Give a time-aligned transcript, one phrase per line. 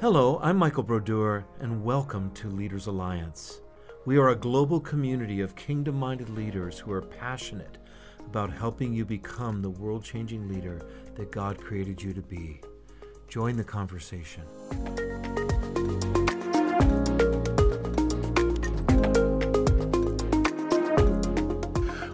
[0.00, 3.60] Hello, I'm Michael Brodeur, and welcome to Leaders Alliance.
[4.04, 7.78] We are a global community of kingdom minded leaders who are passionate
[8.26, 10.84] about helping you become the world changing leader
[11.14, 12.60] that God created you to be.
[13.28, 14.42] Join the conversation.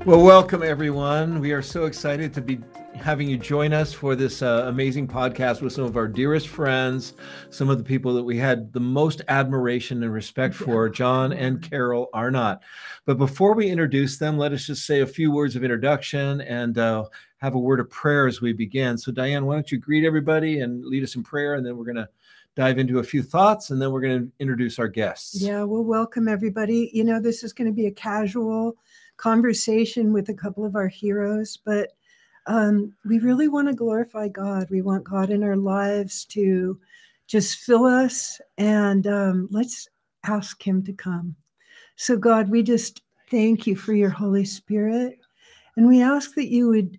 [0.05, 1.41] Well, welcome everyone.
[1.41, 2.59] We are so excited to be
[3.01, 7.15] having you join us for this uh, amazing podcast with some of our dearest friends,
[7.49, 11.63] some of the people that we had the most admiration and respect for, John and
[11.63, 12.59] Carol Arnott.
[13.07, 16.77] But before we introduce them, let us just say a few words of introduction and
[16.77, 17.05] uh,
[17.39, 18.99] have a word of prayer as we begin.
[18.99, 21.85] So, Diane, why don't you greet everybody and lead us in prayer, and then we're
[21.85, 22.09] going to
[22.57, 25.41] dive into a few thoughts and then we're going to introduce our guests.
[25.41, 26.91] Yeah, we'll welcome everybody.
[26.93, 28.75] You know, this is going to be a casual
[29.17, 31.93] conversation with a couple of our heroes, but
[32.47, 34.69] um, we really want to glorify God.
[34.71, 36.79] We want God in our lives to
[37.27, 39.89] just fill us, and um, let's
[40.25, 41.37] ask Him to come.
[41.97, 45.19] So, God, we just thank you for your Holy Spirit,
[45.77, 46.99] and we ask that you would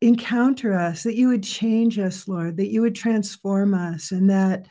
[0.00, 4.66] encounter us, that you would change us, Lord, that you would transform us, and that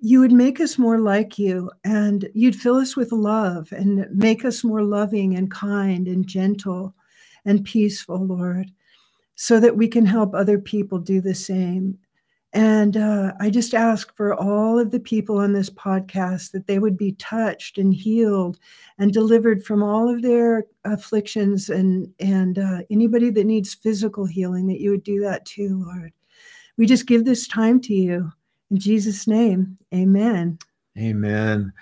[0.00, 4.44] you would make us more like you, and you'd fill us with love and make
[4.44, 6.94] us more loving and kind and gentle
[7.44, 8.70] and peaceful, Lord
[9.40, 11.96] so that we can help other people do the same.
[12.52, 16.80] And uh, I just ask for all of the people on this podcast that they
[16.80, 18.58] would be touched and healed
[18.98, 24.66] and delivered from all of their afflictions and and uh, anybody that needs physical healing
[24.66, 26.12] that you would do that too, Lord.
[26.76, 28.32] We just give this time to you
[28.72, 29.78] in Jesus' name.
[29.94, 30.58] Amen.
[30.98, 31.72] Amen.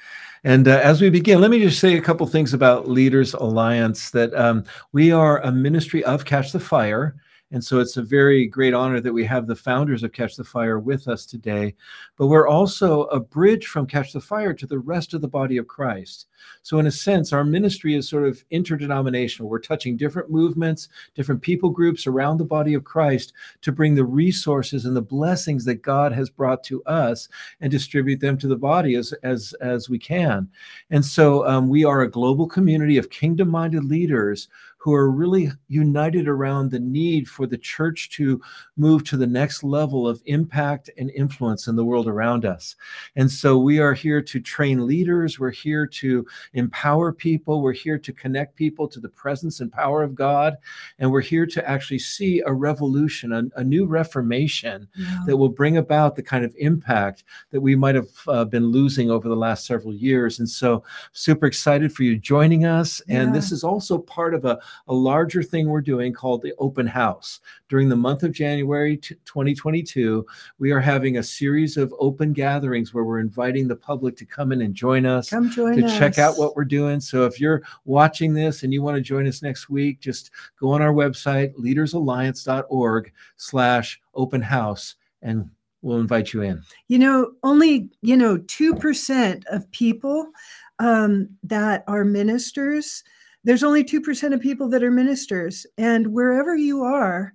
[0.45, 4.11] And uh, as we begin, let me just say a couple things about Leaders Alliance.
[4.11, 7.17] That um, we are a ministry of Catch the Fire.
[7.53, 10.43] And so it's a very great honor that we have the founders of Catch the
[10.43, 11.77] Fire with us today.
[12.17, 15.57] But we're also a bridge from Catch the Fire to the rest of the body
[15.57, 16.27] of Christ.
[16.63, 19.49] So, in a sense, our ministry is sort of interdenominational.
[19.49, 23.33] We're touching different movements, different people groups around the body of Christ
[23.63, 27.29] to bring the resources and the blessings that God has brought to us
[27.61, 30.49] and distribute them to the body as, as, as we can.
[30.91, 34.49] And so, um, we are a global community of kingdom minded leaders
[34.87, 38.41] who are really united around the need for the church to
[38.77, 42.77] move to the next level of impact and influence in the world around us.
[43.17, 47.99] And so we are here to train leaders, we're here to empower people, we're here
[47.99, 50.55] to connect people to the presence and power of God,
[51.01, 55.19] and we're here to actually see a revolution, a, a new reformation yeah.
[55.27, 59.11] that will bring about the kind of impact that we might have uh, been losing
[59.11, 60.39] over the last several years.
[60.39, 63.01] And so super excited for you joining us.
[63.09, 63.33] And yeah.
[63.33, 67.41] this is also part of a, a larger thing we're doing called the open house.
[67.69, 70.27] During the month of January 2022,
[70.59, 74.53] we are having a series of open gatherings where we're inviting the public to come
[74.53, 75.99] in and join us, come join to us.
[75.99, 77.01] check out what we're doing.
[77.01, 80.71] So if you're watching this and you want to join us next week, just go
[80.71, 85.51] on our website, leadersalliance.org slash open house and
[85.83, 86.63] we'll invite you in.
[86.89, 90.31] You know, only, you know, 2% of people
[90.79, 93.03] um, that are ministers
[93.47, 97.33] there's only 2% of people that are ministers and wherever you are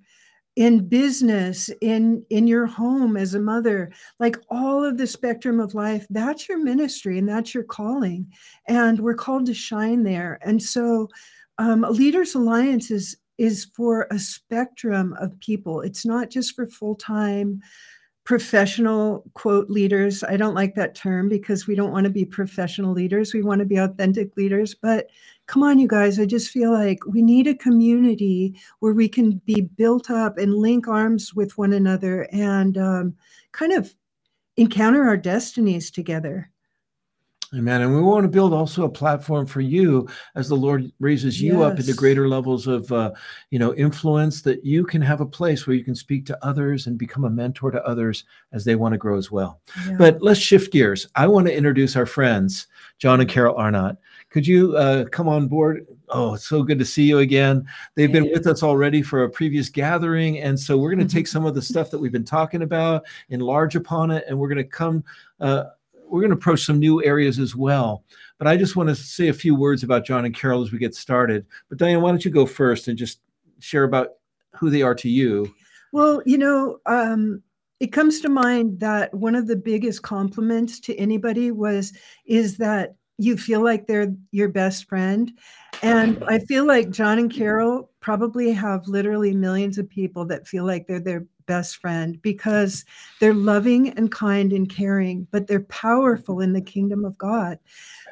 [0.58, 3.90] in business in in your home as a mother
[4.20, 8.30] like all of the spectrum of life that's your ministry and that's your calling
[8.68, 10.40] and we're called to shine there.
[10.42, 11.08] And so
[11.58, 15.82] um, leaders alliance is is for a spectrum of people.
[15.82, 17.62] It's not just for full-time
[18.24, 20.24] professional quote leaders.
[20.24, 23.34] I don't like that term because we don't want to be professional leaders.
[23.34, 24.76] We want to be authentic leaders.
[24.76, 25.08] But
[25.48, 29.42] come on, you guys, I just feel like we need a community where we can
[29.46, 33.16] be built up and link arms with one another and um,
[33.54, 33.94] kind of
[34.56, 36.51] encounter our destinies together.
[37.54, 37.82] Amen.
[37.82, 41.60] And we want to build also a platform for you as the Lord raises you
[41.60, 41.72] yes.
[41.74, 43.12] up into greater levels of, uh,
[43.50, 46.88] you know, influence that you can have a place where you can speak to others
[46.88, 48.24] and become a mentor to others
[48.54, 49.60] as they want to grow as well.
[49.86, 49.96] Yeah.
[49.98, 51.08] But let's shift gears.
[51.18, 52.68] I want to introduce our friends,
[53.00, 53.98] John and Carol Arnott.
[54.30, 55.86] Could you uh, come on board?
[56.08, 57.66] Oh, it's so good to see you again.
[57.96, 60.40] They've been with us already for a previous gathering.
[60.40, 63.04] And so we're going to take some of the stuff that we've been talking about,
[63.28, 65.04] enlarge upon it, and we're going to come.
[65.42, 65.66] Uh,
[66.12, 68.04] we're going to approach some new areas as well.
[68.38, 70.78] But I just want to say a few words about John and Carol as we
[70.78, 71.46] get started.
[71.70, 73.22] But Diane, why don't you go first and just
[73.60, 74.10] share about
[74.56, 75.54] who they are to you?
[75.94, 77.42] Well, you know, um,
[77.80, 81.94] it comes to mind that one of the biggest compliments to anybody was
[82.26, 85.32] is that you feel like they're your best friend.
[85.82, 90.66] And I feel like John and Carol probably have literally millions of people that feel
[90.66, 92.86] like they're their best friend because
[93.20, 97.60] they're loving and kind and caring, but they're powerful in the kingdom of God.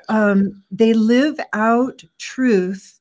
[0.09, 2.99] Um, they live out truth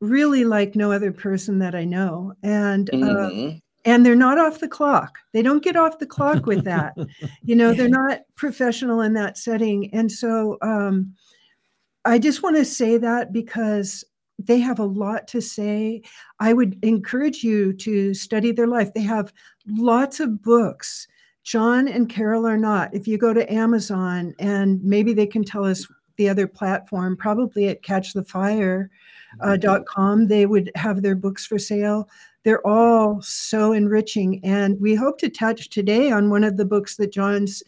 [0.00, 2.32] really like no other person that I know.
[2.42, 3.58] And uh, mm-hmm.
[3.84, 5.18] and they're not off the clock.
[5.32, 6.94] They don't get off the clock with that.
[7.42, 9.92] you know, they're not professional in that setting.
[9.94, 11.14] And so um,
[12.04, 14.04] I just want to say that because
[14.38, 16.02] they have a lot to say.
[16.40, 18.92] I would encourage you to study their life.
[18.92, 19.32] They have
[19.66, 21.08] lots of books.
[21.42, 22.92] John and Carol are not.
[22.92, 25.86] If you go to Amazon, and maybe they can tell us
[26.16, 28.88] the other platform, probably at catchthefire.com,
[29.40, 30.26] uh, mm-hmm.
[30.26, 32.08] they would have their books for sale.
[32.42, 34.40] They're all so enriching.
[34.44, 37.62] And we hope to touch today on one of the books that John's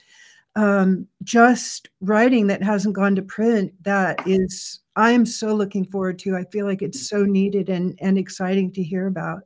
[0.59, 6.37] um, just writing that hasn't gone to print that is i'm so looking forward to.
[6.37, 9.43] I feel like it's so needed and, and exciting to hear about.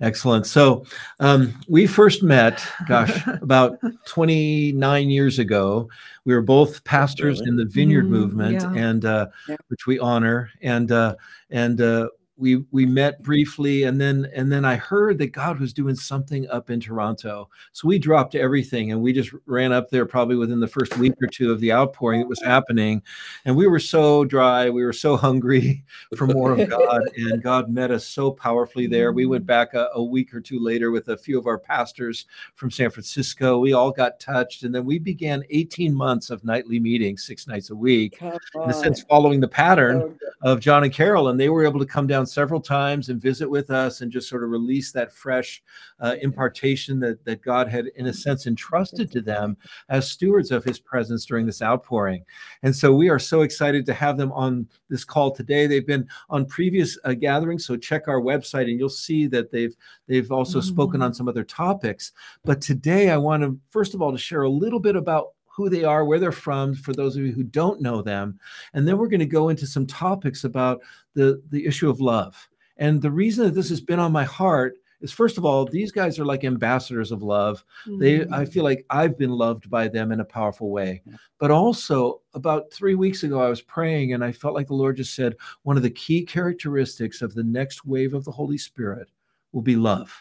[0.00, 0.46] Excellent.
[0.46, 0.84] So
[1.20, 5.88] um, we first met gosh about 29 years ago.
[6.24, 8.72] We were both pastors in the vineyard mm, movement yeah.
[8.74, 9.56] and uh, yeah.
[9.68, 10.50] which we honor.
[10.60, 11.14] And uh,
[11.50, 12.08] and uh,
[12.42, 16.50] we we met briefly and then and then I heard that God was doing something
[16.50, 17.48] up in Toronto.
[17.70, 21.14] So we dropped everything and we just ran up there probably within the first week
[21.22, 23.00] or two of the outpouring that was happening.
[23.44, 25.84] And we were so dry, we were so hungry
[26.16, 29.12] for more of God and God met us so powerfully there.
[29.12, 32.26] We went back a, a week or two later with a few of our pastors
[32.54, 33.60] from San Francisco.
[33.60, 37.70] We all got touched and then we began 18 months of nightly meetings 6 nights
[37.70, 38.20] a week.
[38.20, 41.86] In a sense following the pattern of John and Carol and they were able to
[41.86, 45.62] come down several times and visit with us and just sort of release that fresh
[46.00, 49.56] uh, impartation that, that God had, in a sense, entrusted to them
[49.88, 52.24] as stewards of his presence during this outpouring.
[52.62, 55.66] And so we are so excited to have them on this call today.
[55.66, 59.74] They've been on previous uh, gatherings, so check our website and you'll see that they've
[60.08, 60.68] they've also mm-hmm.
[60.68, 62.12] spoken on some other topics.
[62.44, 65.68] But today I want to first of all to share a little bit about who
[65.68, 68.38] they are, where they're from, for those of you who don't know them.
[68.72, 70.80] And then we're going to go into some topics about
[71.14, 72.48] the, the issue of love.
[72.78, 75.92] And the reason that this has been on my heart is first of all, these
[75.92, 77.64] guys are like ambassadors of love.
[77.86, 77.98] Mm-hmm.
[77.98, 81.02] They I feel like I've been loved by them in a powerful way.
[81.38, 84.96] But also about 3 weeks ago I was praying and I felt like the Lord
[84.96, 89.08] just said one of the key characteristics of the next wave of the Holy Spirit
[89.50, 90.18] will be love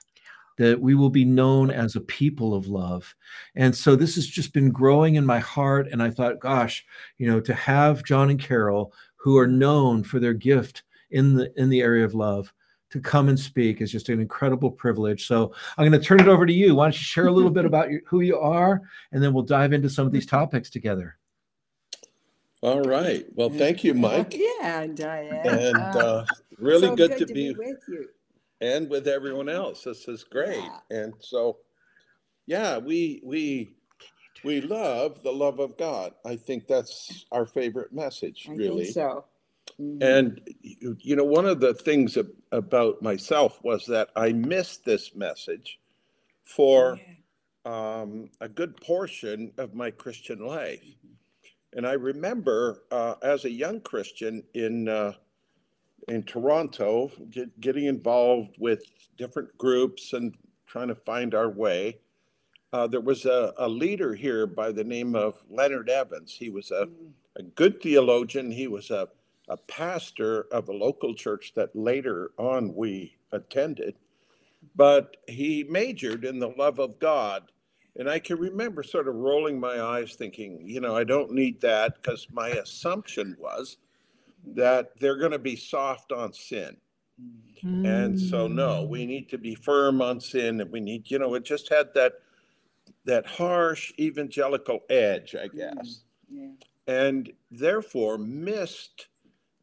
[0.62, 3.16] that we will be known as a people of love.
[3.56, 5.88] And so this has just been growing in my heart.
[5.92, 6.86] And I thought, gosh,
[7.18, 11.52] you know, to have John and Carol, who are known for their gift in the
[11.60, 12.54] in the area of love,
[12.92, 15.26] to come and speak is just an incredible privilege.
[15.26, 16.76] So I'm going to turn it over to you.
[16.76, 19.42] Why don't you share a little bit about your, who you are, and then we'll
[19.42, 21.18] dive into some of these topics together.
[22.62, 23.26] All right.
[23.34, 24.36] Well, thank you, Mike.
[24.62, 25.48] Yeah, Diane.
[25.48, 26.26] And uh, uh
[26.60, 28.08] really so good, good, to, to be, be with you
[28.62, 29.84] and with everyone else.
[29.84, 30.58] This is great.
[30.58, 30.80] Yeah.
[30.90, 31.58] And so,
[32.46, 33.76] yeah, we we
[34.44, 36.14] we love the love of God.
[36.26, 38.86] I think that's our favorite message, I really.
[38.86, 39.26] so.
[39.80, 40.04] Mm-hmm.
[40.04, 42.18] And you know, one of the things
[42.52, 45.80] about myself was that I missed this message
[46.44, 47.00] for
[47.66, 50.84] um, a good portion of my Christian life.
[51.74, 55.14] And I remember uh, as a young Christian in uh,
[56.08, 58.84] in Toronto, get, getting involved with
[59.18, 62.00] different groups and trying to find our way.
[62.74, 66.34] Uh, there was a, a, leader here by the name of Leonard Evans.
[66.34, 67.12] He was a, mm.
[67.36, 68.50] a good theologian.
[68.50, 69.10] He was a,
[69.50, 73.96] a pastor of a local church that later on we attended.
[74.76, 77.52] But he majored in the love of God.
[77.98, 81.60] And I can remember sort of rolling my eyes thinking, you know, I don't need
[81.62, 83.78] that because my assumption was
[84.46, 86.78] that they're going to be soft on sin.
[87.64, 87.88] Mm.
[87.88, 91.34] And so no, we need to be firm on sin and we need, you know,
[91.36, 92.14] it just had that
[93.06, 96.04] that harsh evangelical edge, I guess.
[96.30, 96.50] Yeah.
[96.88, 99.08] And therefore missed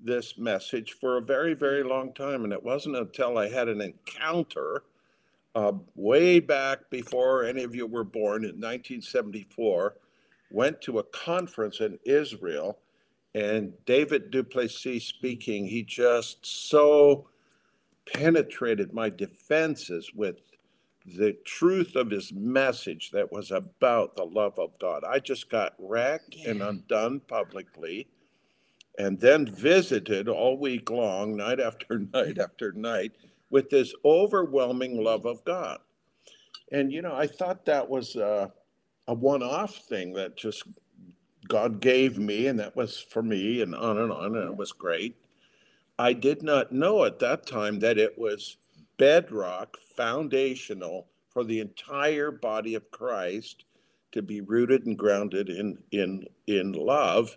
[0.00, 2.44] this message for a very, very long time.
[2.44, 4.84] And it wasn't until I had an encounter
[5.54, 9.96] uh, way back before any of you were born in 1974,
[10.50, 12.78] went to a conference in Israel
[13.34, 17.28] and David du Plessis speaking, he just so
[18.06, 20.36] penetrated my defenses with
[21.16, 25.04] the truth of his message that was about the love of God.
[25.04, 26.50] I just got wrecked yeah.
[26.50, 28.08] and undone publicly
[28.98, 33.12] and then visited all week long, night after night after night,
[33.50, 35.78] with this overwhelming love of God.
[36.72, 38.52] And, you know, I thought that was a,
[39.06, 40.64] a one off thing that just
[41.48, 44.72] God gave me, and that was for me, and on and on, and it was
[44.72, 45.16] great.
[45.98, 48.58] I did not know at that time that it was
[48.98, 53.64] bedrock, foundational for the entire body of Christ
[54.12, 57.36] to be rooted and grounded in in in love.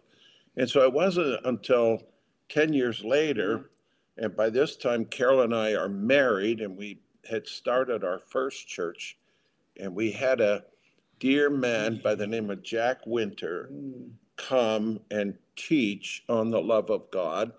[0.58, 2.04] And so it wasn't until
[2.50, 4.26] 10 years later, mm-hmm.
[4.26, 7.00] and by this time Carol and I are married and we
[7.30, 9.18] had started our first church
[9.80, 10.64] and we had a
[11.22, 13.70] dear man by the name of Jack Winter
[14.38, 17.52] come and teach on the love of God.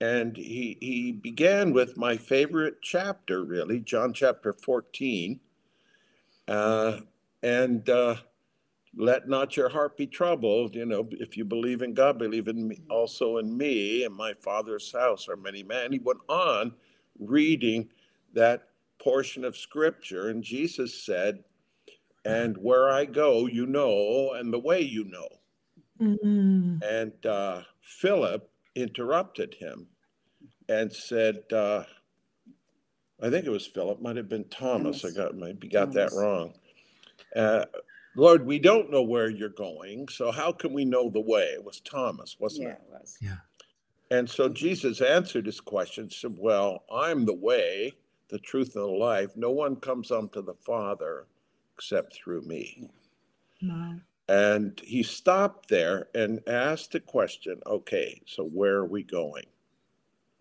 [0.00, 5.38] And he, he began with my favorite chapter, really, John chapter 14.
[6.48, 7.00] Uh,
[7.42, 8.16] and uh,
[8.96, 10.74] let not your heart be troubled.
[10.74, 14.04] You know, if you believe in God, believe in me, also in me.
[14.04, 15.92] and my Father's house are many men.
[15.92, 16.72] He went on
[17.18, 17.90] reading
[18.32, 18.68] that
[18.98, 21.44] portion of scripture, and Jesus said,
[22.24, 25.28] And where I go, you know, and the way you know.
[26.00, 26.82] Mm.
[26.82, 29.86] And uh, Philip interrupted him
[30.68, 31.84] and said, uh,
[33.22, 35.02] I think it was Philip, might have been Thomas.
[35.02, 35.16] Thomas.
[35.16, 36.54] I got maybe got that wrong.
[37.36, 37.64] Uh,
[38.16, 41.44] Lord, we don't know where you're going, so how can we know the way?
[41.54, 42.82] It was Thomas, wasn't Yeah, it?
[42.86, 43.18] it was.
[44.10, 47.92] And so Jesus answered his question, said, Well, I'm the way,
[48.28, 49.30] the truth, and the life.
[49.36, 51.26] No one comes unto the Father
[51.74, 52.88] except through me.
[53.62, 53.96] Wow.
[54.28, 59.44] And he stopped there and asked the question, okay, so where are we going?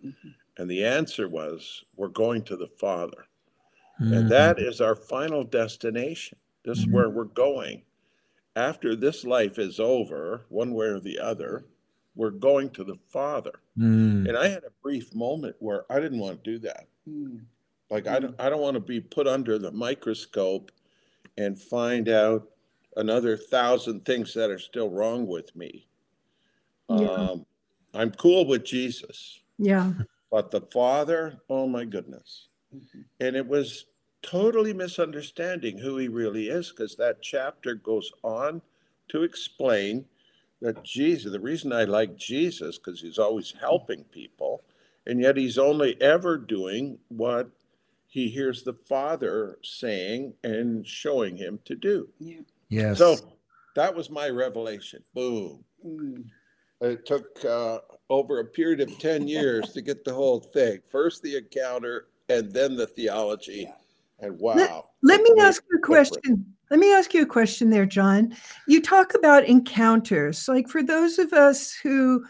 [0.03, 0.35] Mhm.
[0.57, 3.25] And the answer was, we're going to the Father.
[3.99, 4.17] Mhm.
[4.17, 6.37] And that is our final destination.
[6.63, 6.91] This is Mhm.
[6.93, 7.83] where we're going.
[8.55, 11.65] After this life is over, one way or the other,
[12.15, 13.59] we're going to the Father.
[13.77, 14.29] Mm.
[14.29, 16.87] And I had a brief moment where I didn't want to do that.
[17.07, 17.45] Mm.
[17.89, 20.71] Like I don't I don't want to be put under the microscope
[21.37, 22.49] and find out
[22.97, 25.87] another thousand things that are still wrong with me.
[26.89, 27.07] Yeah.
[27.09, 27.45] Um,
[27.93, 29.93] I'm cool with Jesus, Yeah.
[30.31, 32.47] but the Father, oh my goodness.
[32.75, 33.05] Mhm.
[33.19, 33.85] And it was
[34.21, 38.61] totally misunderstanding who he really is because that chapter goes on
[39.09, 40.05] to explain
[40.61, 44.63] that Jesus, the reason I like Jesus, because he's always helping people,
[45.05, 47.49] and yet he's only ever doing what
[48.13, 52.07] he hears the Father saying and showing him to do.
[52.19, 52.41] Yeah.
[52.69, 52.99] Yes.
[52.99, 53.17] So
[53.75, 55.03] that was my revelation.
[55.15, 55.63] Boom.
[55.83, 56.25] Mm.
[56.81, 57.79] It took uh,
[58.11, 60.81] over a period of 10 years to get the whole thing.
[60.91, 63.65] First the encounter and then the theology.
[63.67, 64.27] Yeah.
[64.27, 64.89] And wow.
[65.01, 65.83] Let me ask you a different.
[65.83, 66.55] question.
[66.69, 68.35] Let me ask you a question there, John.
[68.67, 70.47] You talk about encounters.
[70.47, 72.23] Like for those of us who,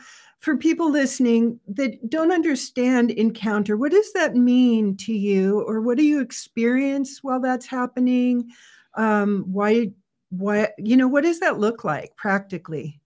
[0.43, 5.61] for people listening that don't understand encounter, what does that mean to you?
[5.61, 8.49] Or what do you experience while that's happening?
[8.95, 9.91] Um, why,
[10.31, 12.99] why, you know, what does that look like practically?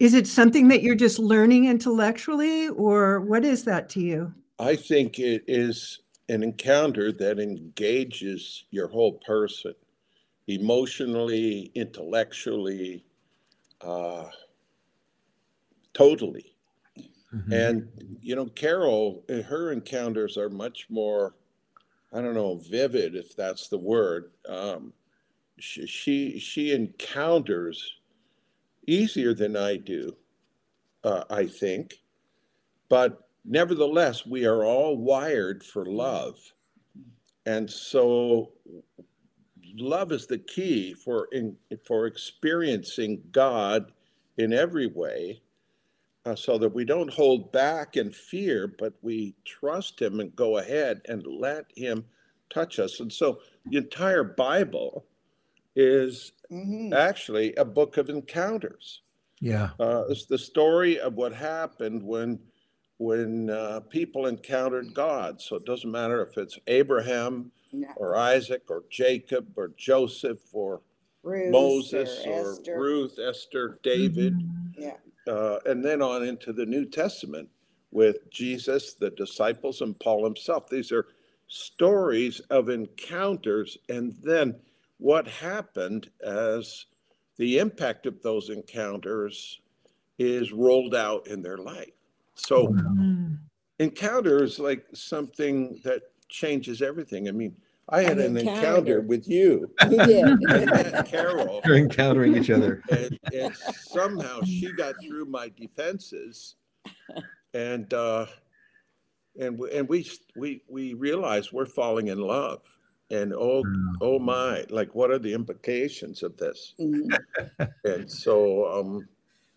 [0.00, 4.34] Is it something that you're just learning intellectually, or what is that to you?
[4.58, 9.74] I think it is an encounter that engages your whole person
[10.48, 13.04] emotionally, intellectually,
[13.80, 14.24] uh,
[15.96, 16.54] totally.
[17.34, 17.52] Mhm.
[17.52, 21.34] And, you know, Carol, uh, her encounters are much more,
[22.12, 24.32] I don't know, vivid, if that's the word.
[24.46, 24.92] Um,
[25.58, 27.82] she, she, she encounters
[28.86, 30.16] easier than I do,
[31.04, 32.02] uh, I think.
[32.88, 36.38] But nevertheless, we are all wired for love.
[37.46, 38.52] And so
[39.76, 43.92] love is the key for in, for experiencing God
[44.38, 45.42] in every way
[46.26, 50.58] uh, so that we don't hold back in fear, but we trust Him and go
[50.58, 52.04] ahead and let Him
[52.52, 53.00] touch us.
[53.00, 53.38] And so
[53.70, 55.06] the entire Bible
[55.76, 56.92] is Mhm.
[56.94, 59.02] actually a book of encounters.
[59.40, 59.70] Yeah.
[59.78, 62.40] Uh, it's the story of what happened when
[62.98, 65.38] when uh, people encountered God.
[65.42, 67.52] So it doesn't matter if it's Abraham
[67.96, 70.80] or Isaac or Jacob or Joseph or
[71.22, 72.80] Ruth Moses or or.
[72.80, 74.72] Ruth, Esther, David, Mhm.
[74.78, 74.96] Yeah.
[75.26, 77.48] Uh, and then on into the New Testament
[77.90, 80.68] with Jesus, the disciples, and Paul himself.
[80.68, 81.06] These are
[81.48, 84.60] stories of encounters, and then
[84.98, 86.86] what happened as
[87.36, 89.60] the impact of those encounters
[90.18, 91.92] is rolled out in their life.
[92.34, 93.38] So, Mhm.
[93.78, 97.28] encounter is like something that changes everything.
[97.28, 97.56] I mean,
[97.88, 99.00] I had An an encounter, encounter.
[99.02, 99.70] with you.
[99.88, 100.72] You did.
[100.72, 102.82] I Carol You're encountering each other.
[102.90, 106.56] and, and somehow she got through my defenses
[107.54, 108.26] and uh
[109.38, 112.60] and we- and we we we realized we're falling in love
[113.10, 113.62] and oh
[114.00, 117.16] oh my like what are the implications of this Mhm.
[117.84, 119.08] and so um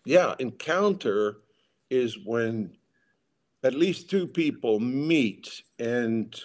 [0.04, 1.38] yeah encounter
[1.90, 2.70] is when
[3.64, 6.40] at least two people meet and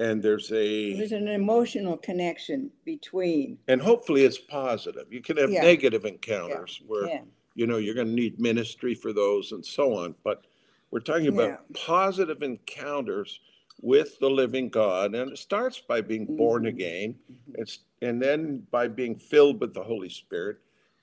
[0.00, 5.12] and there's a There's an emotional connection between, and hopefully it's positive.
[5.12, 5.62] You can have Yeah.
[5.62, 7.22] negative encounters where yeah,
[7.54, 10.46] you know you're going to need ministry for those and so on, but
[10.90, 13.40] we're talking about positive encounters
[13.80, 16.68] with the living God, and it starts by being born Mhm.
[16.68, 17.14] again.
[17.30, 17.54] Mhm.
[17.58, 20.58] It's and then by being filled with the Holy Spirit.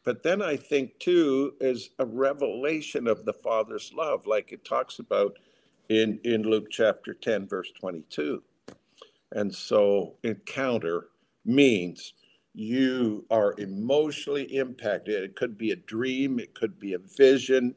[0.06, 5.00] But then I think too is a revelation of the Father's love, like it talks
[5.00, 5.38] about
[5.90, 8.42] in in Luke chapter 10, verse 22.
[9.32, 11.08] And so encounter
[11.46, 12.13] means
[12.53, 15.24] you are emotionally impacted.
[15.24, 17.75] It could be a dream, it could be a vision,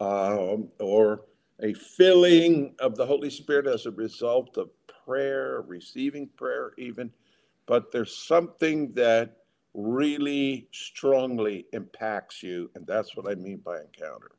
[0.00, 1.22] um, or
[1.62, 4.70] a filling of the Holy Spirit as a result of
[5.04, 7.10] prayer, receiving prayer, even.
[7.66, 9.36] But there's something that
[9.74, 14.32] really strongly impacts you, and that's what I mean by encounter.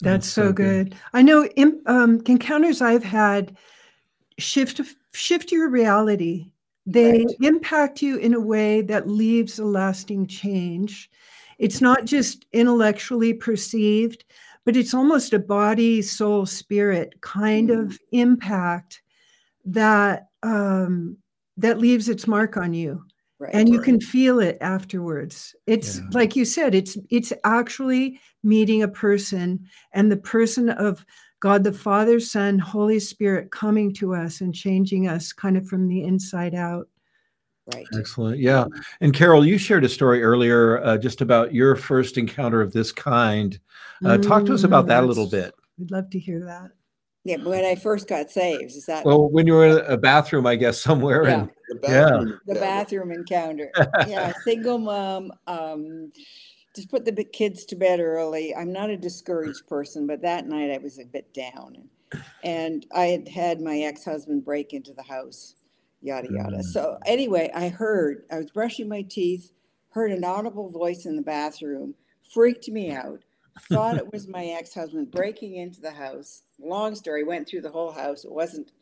[0.00, 0.96] That's so good.
[1.12, 1.48] I know
[1.86, 3.56] um, encounters I've had
[4.40, 4.80] shift
[5.12, 6.52] shift your reality.
[6.86, 7.36] They Right.
[7.40, 11.10] impact you in a way that leaves a lasting change.
[11.58, 14.24] It's not just intellectually perceived,
[14.64, 19.02] but it's almost a body, soul, spirit kind of impact
[19.64, 21.18] that um,
[21.56, 23.04] that leaves its mark on you
[23.38, 23.54] right.
[23.54, 23.84] and you Right.
[23.84, 26.04] can feel it afterwards it's Yeah.
[26.12, 31.04] like you said it's it's actually meeting a person and the person of
[31.40, 35.88] god the father son holy spirit coming to us and changing us kind of from
[35.88, 36.86] the inside out
[37.74, 37.86] Right.
[37.96, 38.40] Excellent.
[38.40, 38.64] Yeah.
[39.00, 42.90] And Carol, you shared a story earlier uh, just about your first encounter of this
[42.90, 43.56] kind.
[44.04, 45.54] Uh, talk to us about Mm, that a little bit.
[45.78, 46.70] we'd love to hear that
[47.22, 50.46] Yeah, when I first got saved, is that Well, when you were in a bathroom,
[50.46, 51.22] I guess, somewhere.
[51.28, 51.40] Yeah.
[51.42, 53.70] And The bathroom the bathroom encounter?
[54.08, 55.30] Yeah, single mom.
[55.46, 56.10] Um,
[56.74, 58.54] just put the kids to bed early.
[58.54, 61.88] I'm not a discouraged person, but that night I was a bit down,
[62.44, 65.54] and I had had my ex-husband break into the house,
[66.00, 66.58] yada yada.
[66.58, 66.64] Mm.
[66.64, 69.52] So anyway, I heard I was brushing my teeth,
[69.90, 71.94] heard an audible voice in the bathroom,
[72.32, 73.24] freaked me out.
[73.68, 76.44] Thought it was my ex-husband breaking into the house.
[76.58, 77.24] Long story.
[77.24, 78.24] Went through the whole house.
[78.24, 78.72] It wasn't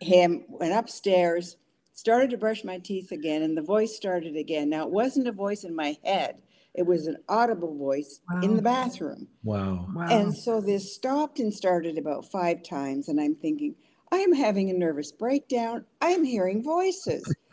[0.00, 0.44] him.
[0.48, 1.56] Went upstairs
[1.94, 5.32] started to brush my teeth again and the voice started again now it wasn't a
[5.32, 6.36] voice in my head
[6.74, 9.28] it was an audible voice in the bathroom.
[9.44, 9.88] Wow.
[9.94, 10.06] wow.
[10.08, 13.74] And so this stopped and started about five times and i'm thinking
[14.10, 15.84] i am having a nervous breakdown.
[16.00, 17.24] I am hearing voices.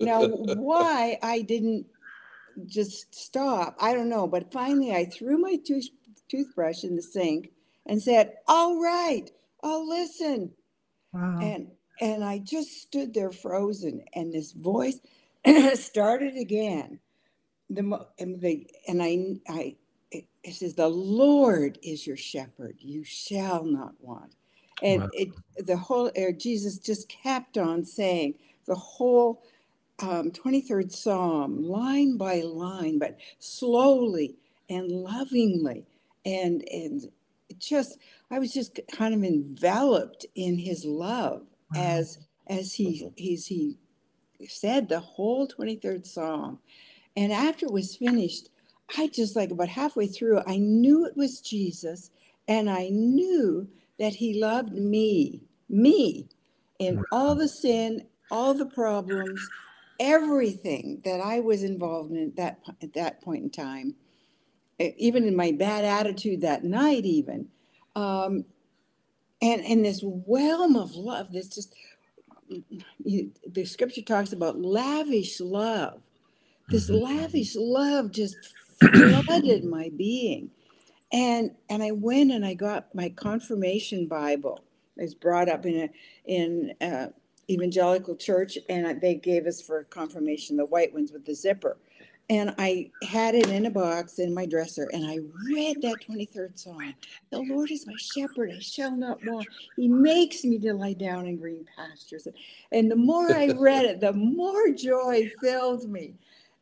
[0.00, 1.86] Now why i didn't
[2.66, 5.90] just stop i don't know but finally i threw my tooth,
[6.28, 7.52] toothbrush in the sink
[7.86, 9.30] and said all right
[9.62, 10.50] i'll listen.
[11.12, 11.38] Wow.
[11.40, 11.68] And
[12.00, 14.98] and I just stood there frozen, and this voice
[15.74, 16.98] started again.
[17.74, 19.76] The and the and I I
[20.10, 24.34] it, it says the Lord is your shepherd; you shall not want.
[24.82, 25.10] And Wow.
[25.12, 25.30] it
[25.66, 28.34] the whole or Jesus just kept on saying
[28.66, 29.42] the whole
[30.00, 34.36] um, 23rd Psalm, line by line, but slowly
[34.70, 35.86] and lovingly,
[36.26, 37.10] and and
[37.58, 37.98] just
[38.30, 41.42] I was just kind of enveloped in His love
[41.74, 41.82] Wow.
[41.82, 43.78] as as he he's he
[44.48, 46.58] said the whole 23rd psalm
[47.16, 48.48] and after it was finished
[48.98, 52.10] i just like about halfway through i knew it was jesus
[52.48, 56.28] and i knew that he loved me me
[56.78, 59.48] in all the sin all the problems
[60.00, 63.94] everything that i was involved in at that at that point in time
[64.96, 67.48] even in my bad attitude that night even
[67.94, 68.44] um,
[69.40, 71.74] and and this realm of love this just
[73.04, 76.00] you, the scripture talks about lavish love
[76.72, 77.02] this Mhm.
[77.02, 78.36] lavish love just
[78.80, 80.50] flooded my being
[81.12, 84.64] and and i went and i got my confirmation bible
[84.96, 85.90] it was brought up in a
[86.24, 87.10] in a
[87.50, 91.76] evangelical church and they gave us for confirmation the white ones with the zipper
[92.30, 95.18] and I had it in a box in my dresser, and I
[95.50, 96.94] read that 23rd Psalm.
[97.30, 99.48] The Lord is my shepherd, I shall not want.
[99.76, 102.26] He makes me to lie down in green pastures.
[102.70, 106.14] And the more I read it, the more joy filled me.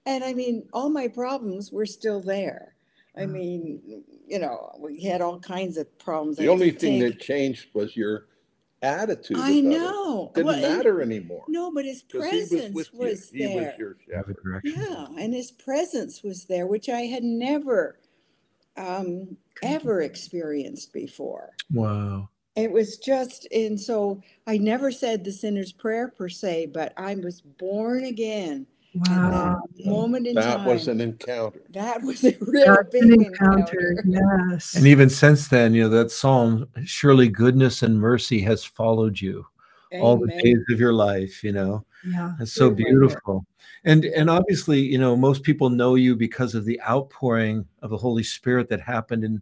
[0.07, 2.75] And I mean, all my problems were still there.
[3.17, 3.33] I Mm.
[3.33, 6.37] mean, you know, we had all kinds of problems.
[6.37, 8.27] The had only thing take- that changed was your
[8.83, 9.37] attitude.
[9.37, 9.65] I about it.
[9.65, 10.33] know.
[10.35, 11.45] Didn't Well, and- matter anymore.
[11.49, 13.49] No, but his 'cause he presence with was, you.
[13.49, 13.65] He there.
[13.71, 14.63] was your shepherd.
[14.65, 17.97] Yeah, and his presence was there, which I had never
[18.77, 21.51] um, ever experienced before.
[21.71, 22.31] Wow.
[22.57, 27.15] It was just, and so I never said the sinner's prayer per se, but I
[27.17, 30.67] was born again at Uh, wow that moment in That time.
[30.67, 31.61] was an encounter.
[31.71, 33.93] that was a real That's big an encounter.
[33.93, 34.05] encounter
[34.53, 39.21] yes And even since then, you know, that psalm, surely goodness and mercy has followed
[39.21, 39.47] you
[39.93, 41.85] all the days of your life, you know.
[42.07, 42.33] Yeah.
[42.41, 43.45] It's so beautiful.
[43.85, 47.97] And and obviously, you know, most people know you because of the outpouring of the
[47.97, 49.33] Holy Spirit that happened in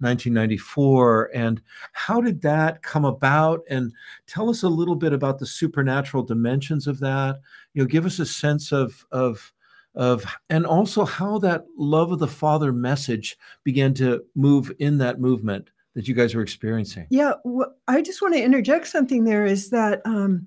[0.00, 1.30] 1994.
[1.34, 1.60] And
[1.92, 3.62] how did that come about?
[3.68, 3.92] And
[4.26, 7.40] tell us a little bit about the supernatural dimensions of that.
[7.74, 9.52] You know, give us a sense of of
[9.94, 15.20] of and also how that love of the Father message began to move in that
[15.20, 17.06] movement that you guys were experiencing.
[17.08, 20.46] Yeah, wh- I just want to interject something there is that, um,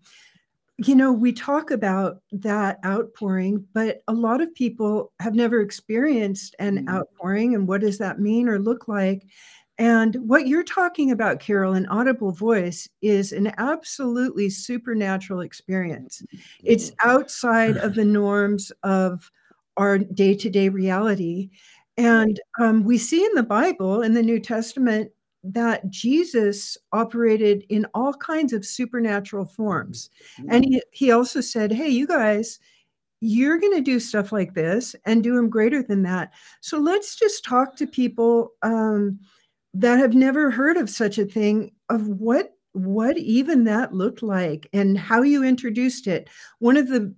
[0.77, 6.55] you know, we talk about that outpouring, but a lot of people have never experienced
[6.59, 6.89] an Mm.
[6.89, 7.55] outpouring.
[7.55, 9.23] And what does that mean or look like?
[9.79, 16.21] And what you're talking about, Carol, an audible voice is an absolutely supernatural experience.
[16.63, 19.31] It's outside of the norms of
[19.77, 21.49] our day to day reality.
[21.97, 25.11] And um, we see in the Bible, in the New Testament,
[25.43, 30.09] that Jesus operated in all kinds of supernatural forms.
[30.49, 32.59] And he, he also said, Hey, you guys,
[33.21, 36.31] you're going to do stuff like this and do them greater than that.
[36.61, 39.19] So let's just talk to people um,
[39.73, 44.69] that have never heard of such a thing of what what even that looked like
[44.73, 46.29] and how you introduced it.
[46.59, 47.13] One of the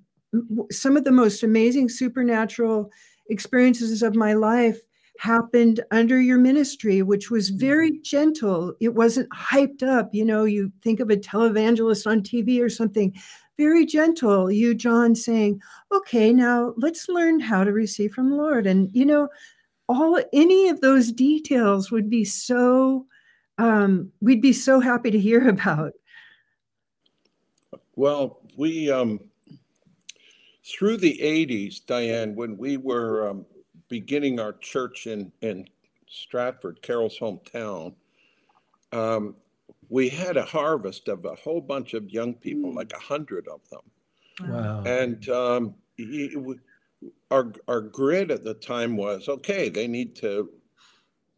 [0.72, 2.90] some of the most amazing supernatural
[3.30, 4.80] experiences of my life
[5.22, 8.74] happened under your ministry, which was very gentle.
[8.80, 10.10] It wasn't hyped up.
[10.16, 13.14] You know, you think of a televangelist on TV or something,
[13.56, 14.52] very gentle.
[14.52, 18.66] You, John, saying, okay, now let's learn how to receive from the Lord.
[18.66, 19.30] And, you know,
[19.88, 23.06] all any of those details would be so,
[23.60, 25.94] um, we'd be so happy to hear about.
[27.96, 29.20] Well, we, um,
[30.66, 33.46] through the 80s, Diane, when we were um,
[33.92, 35.68] beginning our church in, in
[36.08, 37.94] Stratford, Carol's hometown,
[38.94, 39.36] um,
[39.90, 42.76] we had a harvest of a whole bunch of young people, Mm.
[42.76, 43.82] like a hundred of them.
[44.50, 44.84] Wow.
[44.86, 46.60] And um, y- w-
[47.30, 50.50] our, our grid at the time was, okay, they need to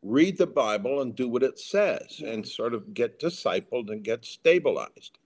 [0.03, 4.23] read the Bible and do what it says and sort of get discipled and get
[4.25, 5.17] stabilized.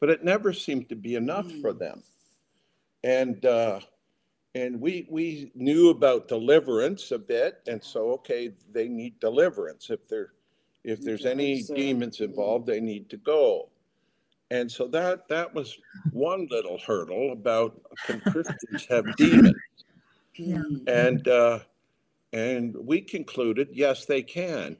[0.00, 2.02] But it never seemed to be enough for them.
[3.04, 3.80] And uh,
[4.56, 9.90] and we we knew about deliverance a bit, and so okay, they need deliverance.
[9.90, 10.32] If there
[10.82, 13.68] if there's any So, demons involved, they need to go.
[14.50, 15.76] And so that that was
[16.12, 19.56] one little hurdle about can Christians have demons?
[20.36, 20.62] Yeah.
[20.86, 21.58] And uh,
[22.32, 24.78] and we concluded yes, they can,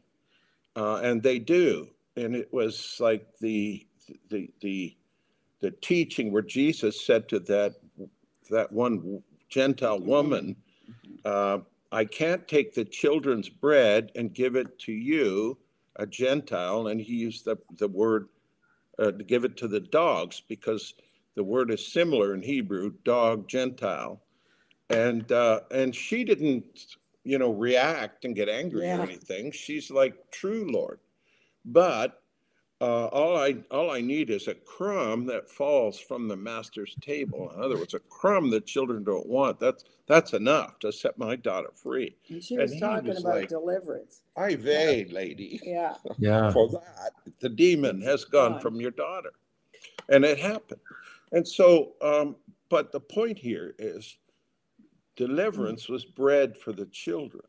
[0.77, 1.89] uh, and they do.
[2.17, 3.87] And it was like the
[4.31, 4.97] the the
[5.61, 7.75] the teaching where Jesus said to that
[8.51, 10.57] that one Gentile woman,
[11.25, 11.59] uh,
[11.93, 15.59] "I can't take the children's bread and give it to you,
[15.97, 18.29] a Gentile," and he used the the word
[18.99, 20.95] uh, to give it to the dogs because
[21.35, 24.21] the word is similar in Hebrew, dog Gentile,
[24.91, 28.99] and uh, and she didn't you know react and get angry Yeah.
[29.01, 29.53] or anything.
[29.53, 31.01] She's like true Lord,
[31.65, 32.23] but
[32.81, 37.51] uh, all I all I need is a crumb that falls from the master's table.
[37.55, 39.59] In other words, a crumb that children don't want.
[39.59, 42.17] That's that's enough to set my daughter free.
[42.29, 44.21] And she was he talking was about like- deliverance.
[44.37, 45.61] I vey, lady.
[45.65, 45.95] Yeah.
[46.19, 46.51] yeah.
[46.51, 48.61] For that, the demon has gone gone.
[48.61, 49.33] from your daughter,
[50.11, 50.81] and it happened.
[51.33, 52.37] And so, um,
[52.69, 54.19] but the point here is,
[55.17, 57.43] deliverance was bred for the children.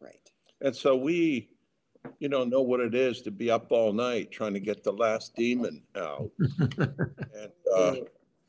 [0.00, 0.30] Right.
[0.60, 1.48] And so we,
[2.18, 4.92] you don't know what it is to be up all night trying to get the
[4.92, 6.30] last demon out.
[6.78, 7.94] and, uh,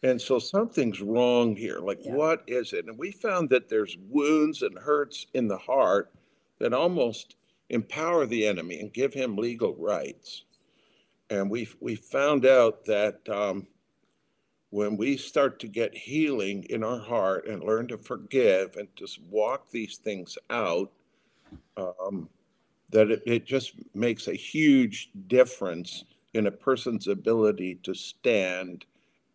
[0.04, 1.80] and so something's wrong here.
[1.80, 2.14] Like, Yeah.
[2.14, 2.86] what is it?
[2.86, 6.12] And we found that there's wounds and hurts in the heart
[6.60, 7.36] that almost
[7.70, 10.44] empower the enemy and give him legal rights.
[11.30, 13.66] And we we found out that um,
[14.70, 19.20] when we start to get healing in our heart and learn to forgive and just
[19.24, 20.92] walk these things out,
[21.78, 22.30] um,
[22.90, 28.86] that it, it just makes a huge difference in a person's ability to stand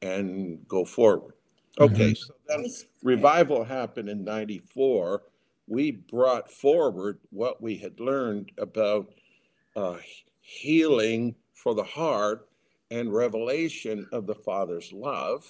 [0.02, 1.34] and go forward.
[1.78, 2.66] Okay, so then
[3.02, 5.22] revival happened in 94
[5.70, 9.14] we brought forward what we had learned about
[9.76, 9.96] uh,
[10.40, 12.48] healing for the heart
[12.90, 15.46] and revelation of the father's love.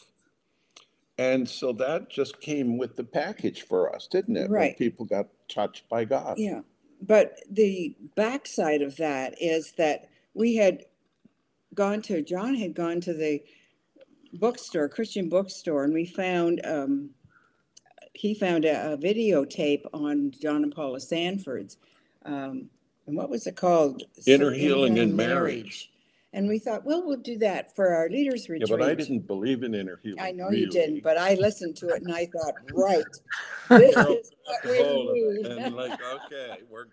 [1.17, 4.51] And so that just came with the package for us didn't it?
[4.51, 4.79] When Right.
[4.79, 6.39] people got touched by god.
[6.39, 6.61] Yeah,
[7.01, 10.85] but the backside of that is that we had
[11.75, 13.43] gone to, John had gone to the
[14.35, 17.11] bookstore, Christian bookstore, and we found, um,
[18.15, 21.79] he found a, a videotape on John and Paula Sandford's.
[22.25, 22.69] Um,
[23.07, 24.03] and what was it called?
[24.27, 25.90] Inner Healing in Marriage.
[26.33, 28.71] And we thought, well, we'll do that for our leaders Yeah, retreat.
[28.79, 30.21] but I didn't believe in inner healing.
[30.21, 30.71] I know you really.
[30.71, 33.05] didn't, but I listened to it and I thought, right.
[33.69, 35.47] This Girl, is what we hold of it, need.
[35.47, 36.87] And like, okay, we're,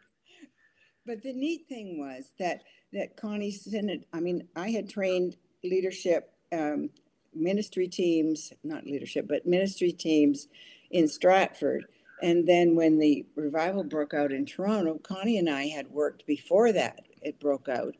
[1.05, 2.61] But the neat thing was that,
[2.93, 6.89] that Connie sent it, I mean, I had trained leadership, um,
[7.33, 10.47] ministry teams, not leadership, but ministry teams
[10.91, 11.85] in Stratford.
[12.21, 16.71] And then when the revival broke out in Toronto, Connie and I had worked before
[16.71, 17.95] that, it broke out,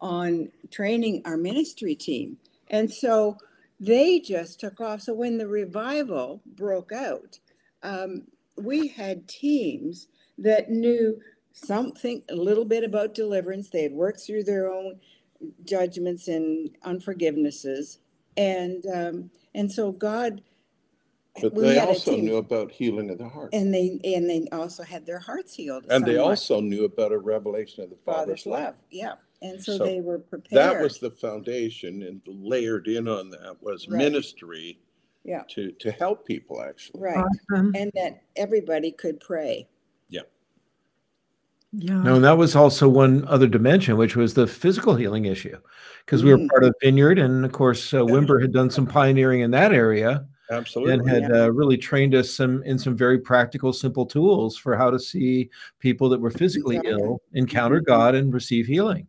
[0.00, 2.36] on training our ministry team.
[2.68, 3.38] And so
[3.80, 5.02] they just took off.
[5.02, 7.38] So when the revival broke out,
[7.82, 8.24] um,
[8.56, 10.08] we had teams
[10.38, 11.20] that knew
[11.52, 13.70] something, a little bit about deliverance.
[13.70, 15.00] They had worked through their own
[15.64, 17.98] judgments and unforgivenesses.
[18.36, 20.42] And, um, and so God,
[21.40, 23.50] but we they also knew about healing of the heart.
[23.52, 25.86] and they, and they also had their hearts healed.
[25.88, 28.74] And they also knew about a revelation of the Father's Father's love, love.
[28.90, 29.12] yeah.
[29.40, 30.58] And so So they were prepared.
[30.76, 33.98] That was the foundation and layered in on that was Right.
[33.98, 34.80] ministry
[35.24, 37.00] Yeah, to, to help people actually.
[37.00, 37.24] right.
[37.50, 37.72] Awesome.
[37.76, 39.68] And that everybody could pray.
[40.08, 40.22] Yeah.
[41.72, 42.02] Yeah.
[42.02, 45.58] No, and that was also one other dimension, which was the physical healing issue,
[46.04, 46.48] because we were Mm.
[46.48, 50.26] part of Vineyard, and of course, uh, Wimber had done some pioneering in that area,
[50.50, 51.22] absolutely, and Absolutely.
[51.36, 54.98] had uh, really trained us some in some very practical, simple tools for how to
[54.98, 57.02] see people that were physically Exactly.
[57.04, 57.80] ill encounter.
[57.80, 59.06] God and receive healing.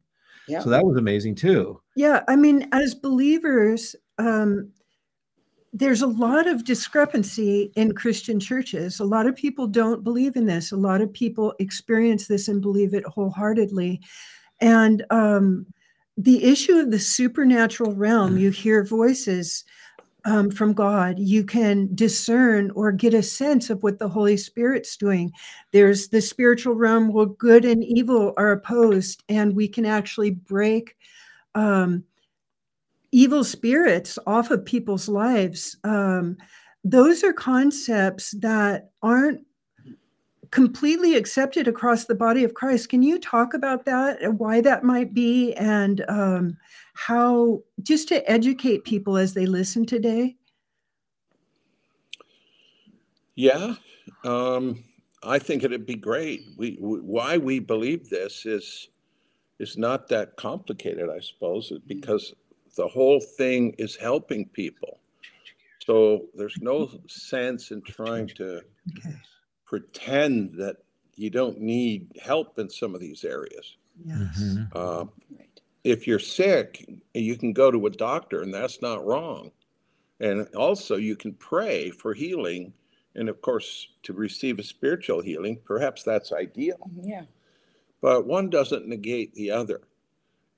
[0.50, 0.62] Yeah.
[0.62, 1.82] So that was amazing too.
[1.96, 4.72] Yeah, I mean, as believers, um,
[5.72, 9.00] there's a lot of discrepancy in Christian churches.
[9.00, 10.72] A lot of people don't believe in this.
[10.72, 14.02] A lot of people experience this and believe it wholeheartedly.
[14.60, 15.68] And um,
[16.18, 19.64] the issue of the supernatural realm, you hear voices
[20.26, 21.20] um, from God.
[21.20, 25.32] You can discern or get a sense of what the Holy Spirit's doing.
[25.72, 30.96] There's the spiritual realm where good and evil are opposed, and we can actually break
[31.56, 32.04] um,
[33.12, 35.78] evil spirits off of people's lives.
[35.84, 36.38] Um,
[36.84, 39.42] those are concepts that aren't
[40.52, 42.90] completely accepted across the body of Christ.
[42.90, 46.58] Can you talk about that and why that might be and um,
[46.94, 50.36] how, just to educate people as they listen today?
[53.36, 53.76] Yeah,
[54.26, 54.84] um,
[55.24, 56.42] I think it'd be great.
[56.58, 58.90] We, we why we believe this is
[59.60, 62.34] is not that complicated, I suppose, is because
[62.76, 65.00] the whole thing is helping people.
[65.86, 68.62] So there's no sense in trying to
[68.98, 69.16] Okay.
[69.70, 70.78] Pretend that
[71.16, 73.78] you don't need help in some of these areas.
[74.04, 74.58] Yes.
[74.58, 74.72] Mhm.
[74.72, 75.62] Uh, Right.
[75.84, 79.52] if you're sick, you can go to a doctor, and that's not wrong.
[80.20, 82.74] And also, you can pray for healing.
[83.14, 87.26] And of course, to receive a spiritual healing, perhaps that's ideal, Yeah.
[88.02, 89.82] but one doesn't negate the other.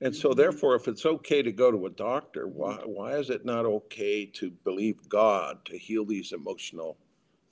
[0.00, 0.34] And so, Mhm.
[0.34, 4.26] therefore, if it's okay to go to a doctor, why, why is it not okay
[4.26, 6.98] to believe God to heal these emotional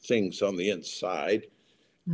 [0.02, 1.46] things on the inside?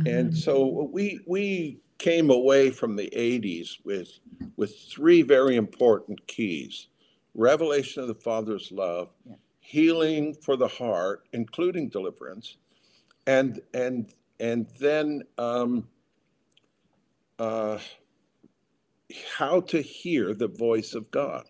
[0.05, 0.37] And Mhm.
[0.37, 4.19] so we we came away from the 80s with
[4.57, 6.87] with three very important keys.
[7.35, 9.35] Revelation of the Father's love, Yeah.
[9.59, 12.57] healing for the heart, including deliverance,
[13.27, 15.87] and and and then um,
[17.39, 17.79] uh,
[19.35, 21.45] how to hear the voice of God.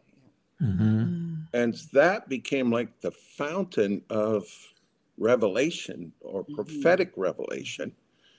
[0.61, 0.79] Mhm.
[0.79, 1.47] Mm.
[1.53, 4.45] And that became like the fountain of
[5.17, 6.55] revelation or Mhm.
[6.55, 7.91] prophetic revelation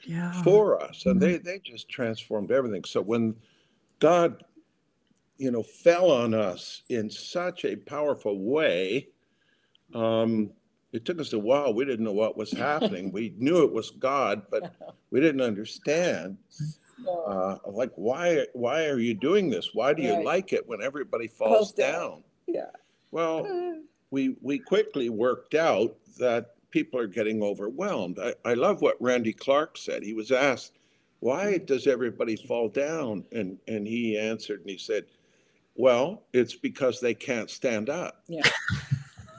[0.05, 0.33] Yeah.
[0.43, 1.21] for us and Mhm.
[1.21, 3.35] they they just transformed everything so when
[3.99, 4.45] god
[5.39, 9.09] you know fell on us in such a powerful way
[9.95, 10.53] um
[10.93, 13.91] it took us a while we didn't know what was happening we knew it was
[13.91, 14.73] god but
[15.11, 16.39] we didn't understand
[17.27, 20.25] uh like why why are you doing this why do you Right.
[20.25, 21.93] like it when everybody Falls down.
[21.93, 22.71] down Yeah.
[23.11, 23.47] well
[24.11, 28.19] we we quickly worked out that people are getting overwhelmed.
[28.19, 30.03] I, I love what Randy Clark said.
[30.03, 30.73] He was asked,
[31.21, 33.25] why does everybody fall down?
[33.33, 35.07] And and he answered and he said,
[35.75, 38.23] Well, it's because they can't stand up.
[38.29, 38.49] Yeah.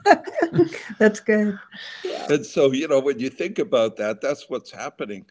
[0.98, 1.58] That's good.
[2.04, 2.26] Yeah.
[2.30, 5.24] And so, you know, when you think about that, that's what's happening.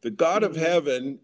[0.00, 0.58] The God of Mhm.
[0.58, 1.18] heaven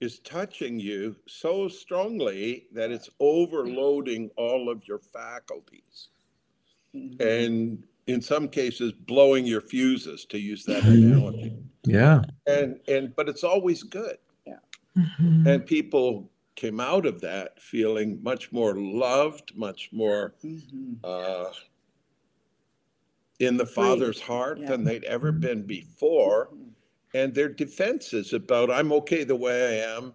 [0.00, 6.08] is touching you so strongly that it's overloading all of your faculties.
[6.94, 7.20] Mhm.
[7.20, 11.12] and in some cases blowing your fuses to use that Mhm.
[11.12, 12.22] analogy Yeah.
[12.46, 14.18] and and but it's always good
[14.96, 15.46] Mhm.
[15.46, 20.98] and people came out of that feeling much more loved much more Mhm.
[21.04, 21.52] uh
[23.38, 23.74] in the Free.
[23.74, 24.68] father's heart Yeah.
[24.70, 26.70] than they'd ever been before Mhm.
[27.12, 30.14] and their defenses about i'm okay the way i am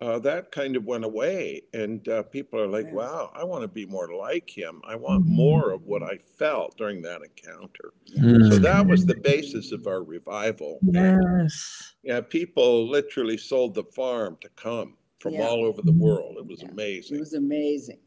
[0.00, 1.62] uh, that kind of went away.
[1.74, 2.94] And uh, people are like, Yeah.
[2.94, 4.80] wow, I want to be more like him.
[4.86, 5.30] I want Mhm.
[5.30, 7.92] more of what I felt during that encounter.
[8.06, 8.62] So Mm.
[8.62, 10.78] that was the basis of our revival.
[10.94, 11.94] And, Yes.
[12.02, 15.46] yeah, people literally sold the farm to come from Yeah.
[15.46, 15.98] all over the Mhm.
[15.98, 16.36] world.
[16.38, 16.68] It was Yeah.
[16.68, 17.98] It was amazing.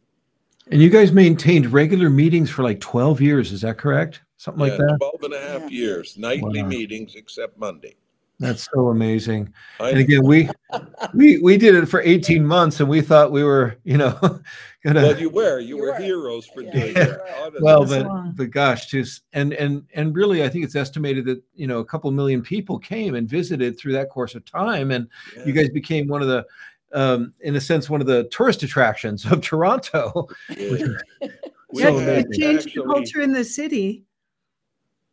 [0.71, 3.51] And you guys maintained regular meetings for like 12 years.
[3.51, 4.21] Is that correct?
[4.37, 4.97] Something like that?
[4.97, 5.77] 12 and a half Yeah.
[5.77, 6.69] years, nightly Wow.
[6.69, 7.95] meetings except Monday.
[8.39, 9.53] That's so amazing.
[9.79, 10.49] And again, we
[11.13, 14.17] we we did it for 18 months and we thought we were, you know,
[14.83, 15.95] gonna well, you were, you, You were, were.
[15.95, 17.19] heroes for Yeah, doing you it.
[17.61, 21.41] well was but but gosh just and and and really i think it's estimated that
[21.55, 25.07] you know a couple million people came and visited through that course of time and
[25.45, 26.45] you guys became one of the
[26.93, 30.77] um in a sense one of the tourist attractions of toronto Yeah.
[31.71, 34.03] We Yeah, So had it changed the culture in the city.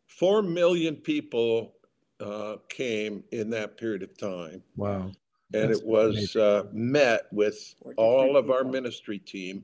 [0.07, 1.73] Four million people
[2.21, 5.11] uh, came in that period of time, wow
[5.53, 9.63] and That's it was uh, met with all of our ministry team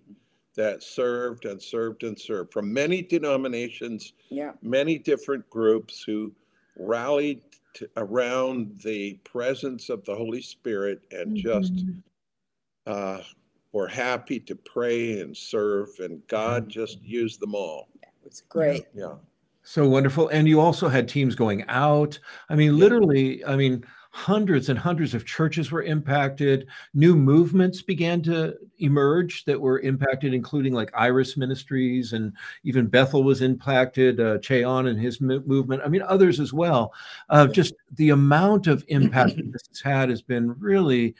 [0.56, 4.54] that served and served and served from many denominations, Yeah.
[4.62, 6.34] many different groups who
[6.78, 7.41] rallied
[7.76, 12.04] to, around the presence of the Holy Spirit and just Mhm.
[12.88, 13.22] uh,
[13.74, 17.89] were happy to pray and serve, and God just used them all.
[18.02, 18.86] It was great.
[18.93, 19.17] Yeah.
[19.69, 22.17] So wonderful and you also had teams going out.
[22.47, 26.67] I mean literally i mean hundreds and hundreds of churches were impacted.
[26.93, 32.32] New movements began to emerge that were impacted including like iris ministries and
[32.63, 36.53] even bethel was impacted uh, Che Ahn and his mo- movement i mean others as
[36.53, 36.93] well.
[37.30, 41.13] Uh, just the amount of impact that this has had has been really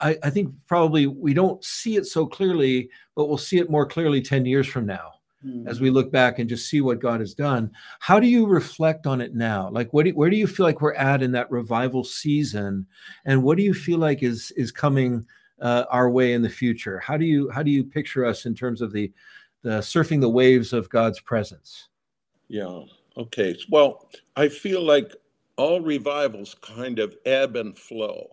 [0.00, 3.84] I, I think probably we don't see it so clearly but we'll see it more
[3.84, 5.66] clearly 10 years from now Hmm.
[5.66, 7.70] as we look back and just see what God has done.
[8.00, 9.70] How do you reflect on it now?
[9.70, 12.86] Like, what do, where do you feel like we're at in that revival season,
[13.24, 15.24] and what do you feel like is is coming
[15.62, 16.98] uh, our way in the future?
[16.98, 19.10] How do you how do you picture us in terms of the
[19.62, 21.88] the surfing the waves of God's presence?
[22.48, 22.82] Yeah.
[23.16, 23.56] Okay.
[23.70, 25.14] Well, I feel like
[25.56, 28.28] all revivals kind of ebb and flow,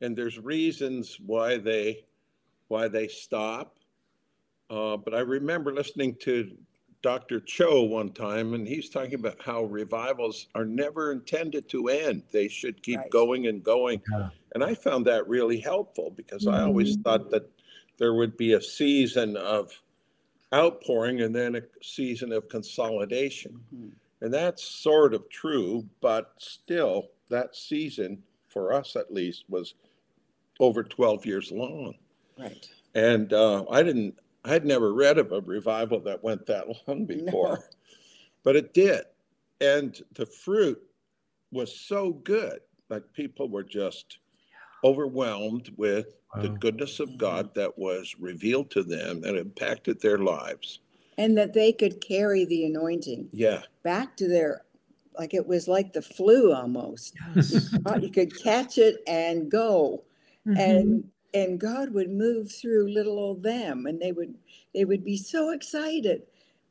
[0.00, 2.04] and there's reasons why they
[2.68, 3.79] why they stop.
[4.70, 6.56] Uh, but I remember listening to
[7.02, 7.40] Dr.
[7.40, 12.22] Cho one time, and he's talking about how revivals are never intended to end.
[12.30, 13.10] They should keep Right.
[13.10, 14.00] going and going.
[14.12, 14.30] Yeah.
[14.54, 17.50] And I found that really helpful because I always thought that
[17.96, 19.72] there would be a season of
[20.54, 23.60] outpouring and then a season of consolidation.
[23.74, 23.92] Mhm.
[24.20, 29.74] And that's sort of true, but still, that season, for us at least, was
[30.58, 31.94] over 12 years long.
[32.38, 32.68] Right.
[32.94, 37.04] And uh, I didn't, I had never read of a revival that went that long
[37.06, 37.62] before, No.
[38.42, 39.02] but it did.
[39.60, 40.80] And the fruit
[41.52, 42.60] was so good.
[42.88, 44.18] Like people were just
[44.84, 50.78] overwhelmed with the goodness of God that was revealed to them and impacted their lives.
[51.18, 53.62] And that they could carry the anointing Yeah.
[53.82, 54.62] back to their,
[55.18, 57.14] like it was like the flu almost.
[57.84, 60.04] Uh, you could catch it and go.
[60.46, 60.58] Mhm.
[60.58, 64.34] and and God would move through little old them and they would
[64.74, 66.22] they would be so excited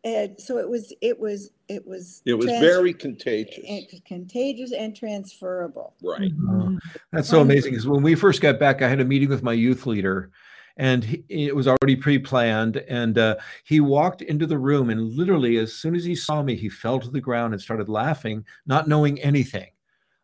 [0.04, 3.64] and so it was it was it was It was trans- very contagious.
[3.68, 6.32] and contagious and transferable Right.
[6.32, 6.80] Mhm.
[7.12, 7.72] That's so amazing.
[7.74, 10.32] Because when we first got back, I had a meeting with my youth leader,
[10.78, 12.78] and he, it was already pre-planned.
[12.88, 16.56] And uh, he walked into the room, and literally, as soon as he saw me,
[16.56, 19.68] he fell to the ground and started laughing, not knowing anything.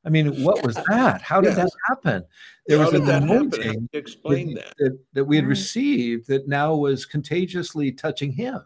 [0.05, 1.21] I mean, what was that?
[1.21, 1.63] How did Yeah.
[1.63, 2.23] that happen?
[2.67, 3.29] There How was did an that happen?
[3.37, 4.73] Anointing do Explain that.
[4.77, 5.49] that, that we had Right.
[5.49, 8.59] received that now was contagiously touching him.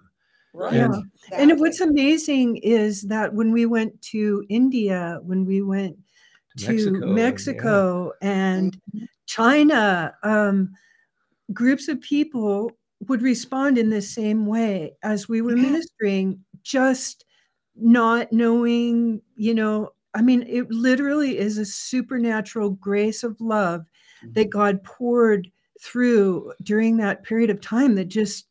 [0.53, 5.95] right And- And what's amazing is that when we went to India, when we went
[6.57, 8.29] to Mexico, Mexico, yeah.
[8.29, 8.81] and
[9.27, 10.71] China, um,
[11.53, 12.71] groups of people
[13.07, 17.25] would respond in the same way as we were ministering, just
[17.75, 23.87] not knowing, you know, I mean, it literally is a supernatural grace of love
[24.33, 24.49] that mm-hmm.
[24.49, 28.47] God poured through during that period of time that just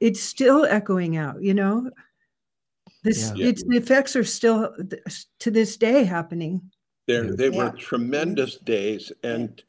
[0.00, 1.90] it's still echoing out, you know.
[3.04, 3.48] This Yeah.
[3.48, 4.74] its effects are still
[5.38, 6.70] to this day happening.
[7.06, 7.70] There, they Yeah.
[7.70, 9.62] were tremendous days, and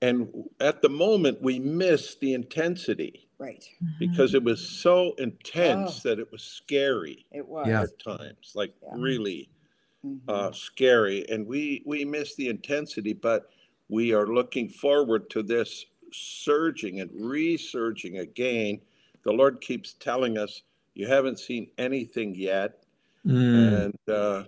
[0.00, 3.98] and at the moment we missed the intensity right mm-hmm.
[4.00, 6.08] because it was so intense Oh.
[6.08, 7.82] that it was scary it was Yeah.
[7.82, 8.88] at times, like Yeah.
[8.96, 9.48] really
[10.04, 10.20] Mhm.
[10.28, 13.50] uh, scary, and we we missed the intensity, but
[13.88, 18.80] we are looking forward to this surging and resurging again.
[19.24, 20.62] The Lord keeps telling us,
[20.94, 22.84] "You haven't seen anything yet."
[23.24, 23.84] Mm.
[23.84, 24.44] and uh,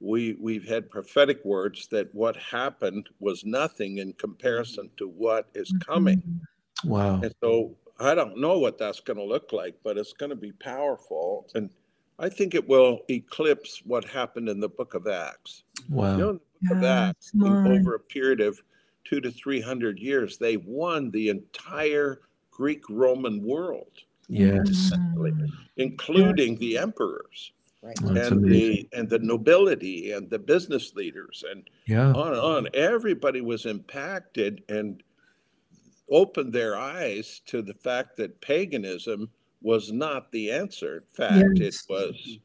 [0.00, 5.72] we we've had prophetic words that what happened was nothing in comparison to what is
[5.86, 6.18] coming.
[6.18, 6.88] Mm-hmm.
[6.88, 7.20] Wow.
[7.22, 10.36] And so I don't know what that's going to look like, but it's going to
[10.36, 11.48] be powerful.
[11.54, 11.70] And
[12.18, 15.62] I think it will eclipse what happened in the book of Acts.
[15.88, 16.12] Wow.
[16.12, 18.60] You know, in the book of Acts, in- over a period of
[19.04, 23.92] two to three hundred years, they won the entire Greek Roman world,
[24.28, 24.90] Yes.
[24.94, 25.48] Mm.
[25.76, 27.96] including the emperors Right.
[28.00, 28.42] And amazing.
[28.42, 32.12] the and the nobility and the business leaders and Yeah.
[32.12, 32.68] on and on.
[32.74, 35.00] Everybody was impacted and
[36.10, 39.30] opened their eyes to the fact that paganism
[39.62, 40.98] was not the answer.
[40.98, 41.84] In fact, Yes.
[41.84, 42.38] it was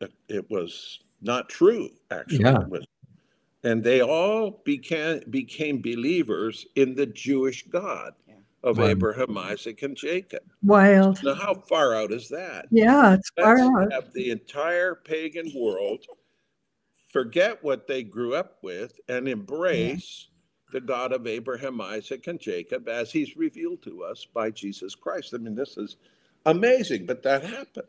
[0.00, 1.90] uh, it was not true.
[2.10, 2.58] Actually, Yeah.
[2.68, 2.86] Was-
[3.62, 8.34] and they all became became believers in the Jewish God Yeah.
[8.62, 8.86] of Wow.
[8.86, 10.42] Abraham, Isaac, and Jacob.
[10.62, 11.22] Wild.
[11.22, 12.66] Now, how far out is that?
[12.70, 13.92] Yeah, it's far out.
[13.92, 16.04] have the entire pagan world
[17.12, 20.28] forget what they grew up with and embrace
[20.74, 25.32] the God of Abraham, Isaac, and Jacob as he's revealed to us by Jesus Christ.
[25.32, 25.98] I mean, this is
[26.46, 27.86] amazing, but that happened.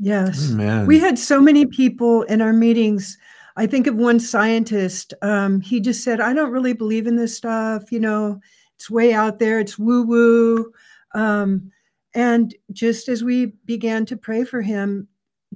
[0.00, 0.48] Yes.
[0.48, 0.86] Man.
[0.86, 3.16] We had so many people in our meetings.
[3.56, 5.14] I think of one scientist.
[5.22, 7.92] Um, he just said, I don't really believe in this stuff.
[7.92, 8.40] You know,
[8.74, 10.72] it's way out there, it's woo woo.
[11.14, 11.70] Um,
[12.12, 15.06] and just as we began to pray for him,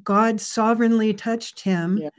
[0.05, 1.99] God sovereignly touched him.
[1.99, 2.11] Yeah.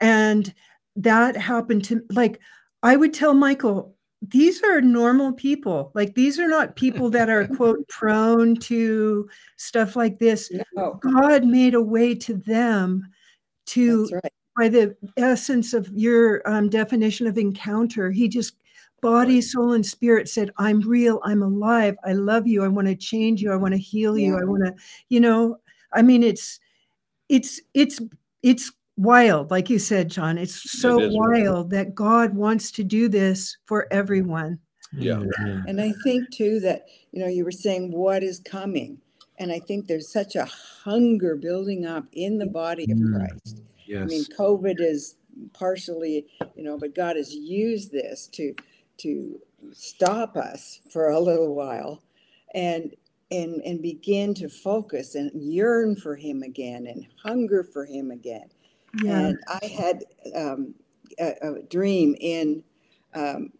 [0.00, 0.54] And
[0.96, 2.40] that happened to, like,
[2.82, 5.92] I would tell Michael, these are normal people.
[5.94, 10.50] Like, these are not people that are, quote, prone to stuff like this.
[10.74, 13.08] No, God made a way to them
[13.66, 14.32] to, right.
[14.56, 18.54] by the essence of your um, definition of encounter, he just,
[19.00, 22.96] body, soul, and spirit said, I'm real, I'm alive, I love you, I want to
[22.96, 24.40] change you, I want to heal you, Yeah.
[24.40, 24.74] I want to,
[25.08, 25.58] you know,
[25.92, 26.58] I mean, it's,
[27.28, 28.00] it's, it's,
[28.42, 30.36] it's wild, like you said, John.
[30.36, 31.14] It's so is.
[31.14, 34.58] wild that God wants to do this for everyone.
[34.92, 35.22] Yeah.
[35.66, 38.98] And I think too that, you know, you were saying what is coming.
[39.38, 43.14] And I think there's such a hunger building up in the body of Mm.
[43.14, 43.62] Christ.
[43.96, 45.16] I mean, COVID is
[45.52, 46.26] partially,
[46.56, 48.54] you know, but God has used this to
[48.98, 49.40] to
[49.72, 52.02] stop us for a little while
[52.54, 52.94] and
[53.30, 58.48] and and begin to focus and yearn for him again and hunger for him again.
[58.94, 59.28] Yeah.
[59.28, 60.74] And I had um,
[61.18, 62.64] a, a dream in,
[63.14, 63.52] um,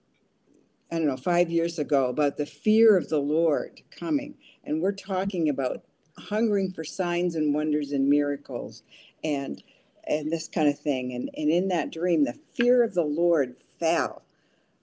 [0.90, 4.36] I don't know, five years ago about the fear of the Lord coming.
[4.64, 5.82] And we're talking about
[6.18, 8.82] hungering for signs and wonders and miracles
[9.22, 9.62] and
[10.04, 11.12] and this kind of thing.
[11.12, 14.22] And, and in that dream, the fear of the Lord fell.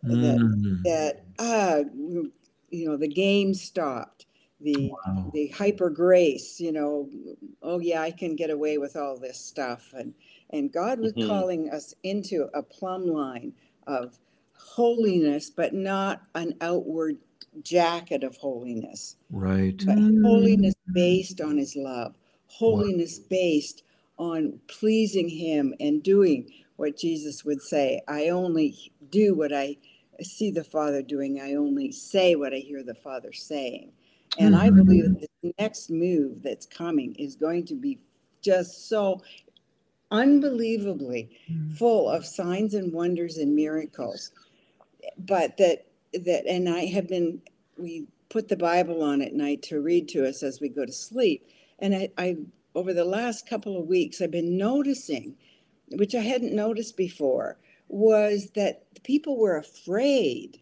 [0.03, 0.83] That, Mm.
[0.83, 1.77] that ah,
[2.69, 4.27] you know, the game stopped.
[4.61, 5.31] The Wow.
[5.33, 7.09] the hyper grace, you know,
[7.61, 9.93] oh yeah, I can get away with all this stuff.
[9.93, 10.13] And
[10.51, 11.27] and God was Mhm.
[11.27, 13.53] calling us into a plumb line
[13.87, 14.19] of
[14.53, 17.17] holiness, but not an outward
[17.61, 19.77] jacket of holiness, Right.
[19.85, 20.23] but Mm.
[20.23, 22.17] holiness based on his love,
[22.47, 23.83] holiness based
[24.17, 28.01] on pleasing him and doing what Jesus would say.
[28.07, 29.77] I only do what I
[30.21, 31.41] see the Father doing.
[31.41, 33.91] I only say what I hear the Father saying.
[34.37, 37.99] And I believe that the next move that's coming is going to be
[38.41, 39.21] just so
[40.11, 41.29] unbelievably
[41.77, 44.31] full of signs and wonders and miracles.
[45.17, 47.41] But that that and I have been
[47.77, 50.91] we put the Bible on at night to read to us as we go to
[50.91, 51.47] sleep.
[51.79, 52.37] And I, I
[52.73, 55.35] over the last couple of weeks I've been noticing,
[55.91, 60.61] which I hadn't noticed before, was that people were afraid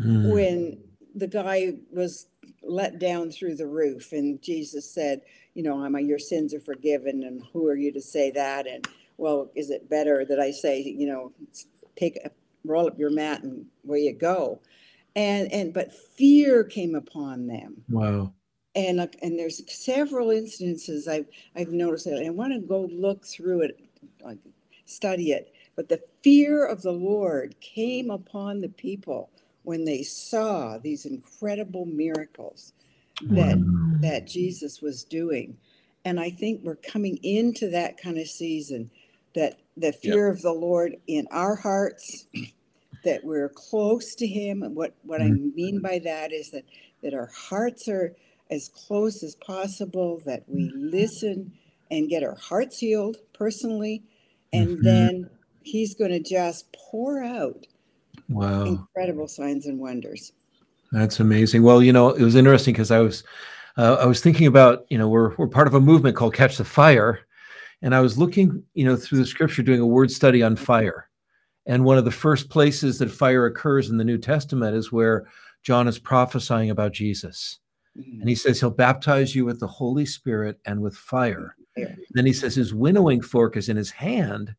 [0.00, 0.32] Mm.
[0.32, 0.78] when
[1.14, 2.26] the guy was
[2.62, 4.12] let down through the roof.
[4.12, 5.22] And jesus said
[5.54, 8.66] you know "Emma, your sins are forgiven and who are you to say that?
[8.66, 8.86] And
[9.16, 11.32] well is it better that i say you know
[11.96, 12.30] take a,
[12.64, 14.60] roll up your mat and where you go?
[15.16, 17.82] And and but fear came upon them.
[17.88, 18.32] Wow.
[18.76, 23.62] and and there's several instances i've i've noticed that i want to go look through
[23.62, 23.80] it
[24.24, 24.38] like
[24.86, 25.52] study it.
[25.76, 29.30] But the fear of the lord came upon the people
[29.64, 32.72] when they saw these incredible miracles
[33.30, 33.98] that Wow.
[34.02, 35.56] that jesus was doing.
[36.04, 38.90] And i think we're coming into that kind of season
[39.34, 42.26] that the fear of the lord in our hearts
[43.04, 44.62] that we're close to him.
[44.62, 46.64] And what what i mean by that is that
[47.02, 48.14] that our hearts are
[48.50, 51.52] as close as possible that we listen
[51.90, 54.02] and get our hearts healed personally.
[54.52, 54.82] And Mhm.
[54.84, 55.30] then
[55.62, 57.66] he's going to just pour out
[58.30, 58.64] Wow.
[58.64, 60.32] incredible signs and wonders
[60.92, 61.62] That's amazing.
[61.62, 63.24] Well, you know, it was interesting because I was
[63.76, 66.56] uh, I was thinking about, you know, we're we're part of a movement called Catch
[66.56, 67.20] the Fire.
[67.82, 71.08] And I was looking, you know, through the scripture, doing a word study on fire.
[71.66, 75.26] And one of the first places that fire occurs in the New Testament is where
[75.62, 77.58] John is prophesying about Jesus.
[77.94, 81.56] And he says he'll baptize you with the Holy Spirit and with fire.
[81.76, 81.94] Yeah.
[82.10, 84.54] Then he says his winnowing fork is in his hand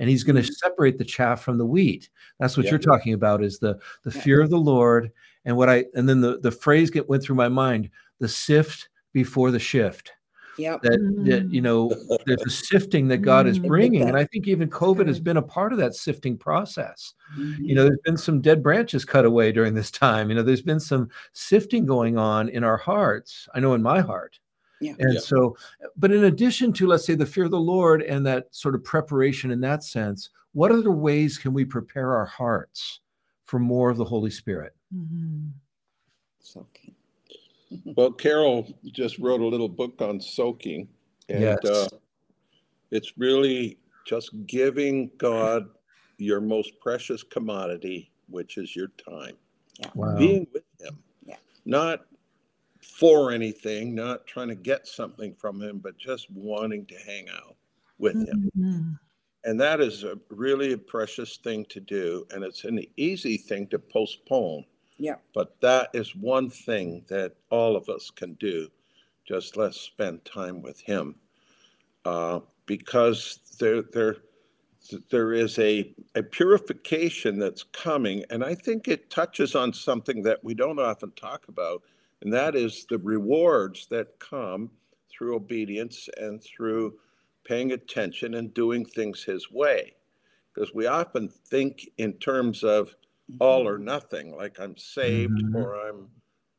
[0.00, 2.10] and he's going to separate the chaff from the wheat.
[2.40, 2.70] That's what Yeah.
[2.70, 5.12] you're talking about is the the fear of the Lord
[5.44, 7.88] and what I and then the the phrase get went through my mind,
[8.18, 10.12] the sift before the shift.
[10.58, 11.90] yeah That that you know
[12.26, 13.68] there's a sifting that God is Mm.
[13.68, 17.64] bringing and I think even COVID has been a part of that sifting process Mm-hmm.
[17.64, 20.62] you know there's been some dead branches cut away during this time you know there's
[20.72, 24.40] been some sifting going on in our hearts i know in my heart
[24.80, 24.94] Yeah.
[24.98, 25.20] and Yeah.
[25.20, 25.56] so
[25.96, 28.82] but in addition to let's say the fear of the lord and that sort of
[28.82, 33.00] preparation in that sense what other ways can we prepare our hearts
[33.44, 35.50] for more of the holy spirit Mhm.
[36.40, 36.94] Soaking.
[37.96, 40.88] Well, Carol just wrote a little book on soaking,
[41.28, 41.64] and Yes.
[41.64, 41.88] uh,
[42.90, 45.68] it's really just giving God
[46.18, 49.36] your most precious commodity, which is your time,
[49.94, 51.36] wow being with Him, Yeah.
[51.64, 52.06] not
[52.80, 57.56] for anything, not trying to get something from Him, but just wanting to hang out
[57.98, 58.50] with Him.
[58.56, 58.98] Mhm.
[59.44, 63.66] And that is a really a precious thing to do, and it's an easy thing
[63.68, 64.64] to postpone.
[64.98, 65.16] Yeah.
[65.32, 68.70] But that is one thing that all of us can do.
[69.24, 71.20] Just let's spend time with Him,
[72.04, 74.16] uh, because there there
[75.10, 80.42] there is a a purification that's coming, and I think it touches on something that
[80.44, 81.82] we don't often talk about,
[82.22, 84.70] and that is the rewards that come
[85.10, 86.98] through obedience and through
[87.44, 89.94] paying attention and doing things His way,
[90.54, 92.94] because we often think in terms of
[93.38, 95.54] all or nothing like i'm saved Mhm.
[95.54, 96.10] or i'm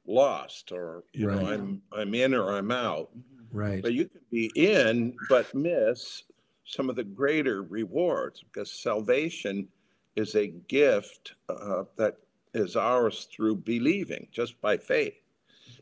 [0.05, 3.11] lost or you know i'm i'm in or i'm out.
[3.51, 3.81] Right.
[3.83, 6.23] But you can be in but miss
[6.65, 9.67] some of the greater rewards because salvation
[10.15, 12.17] is a gift uh, that
[12.53, 15.15] is ours through believing just by faith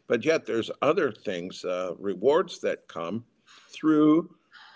[0.09, 3.23] but yet there's other things uh, rewards that come
[3.69, 4.29] through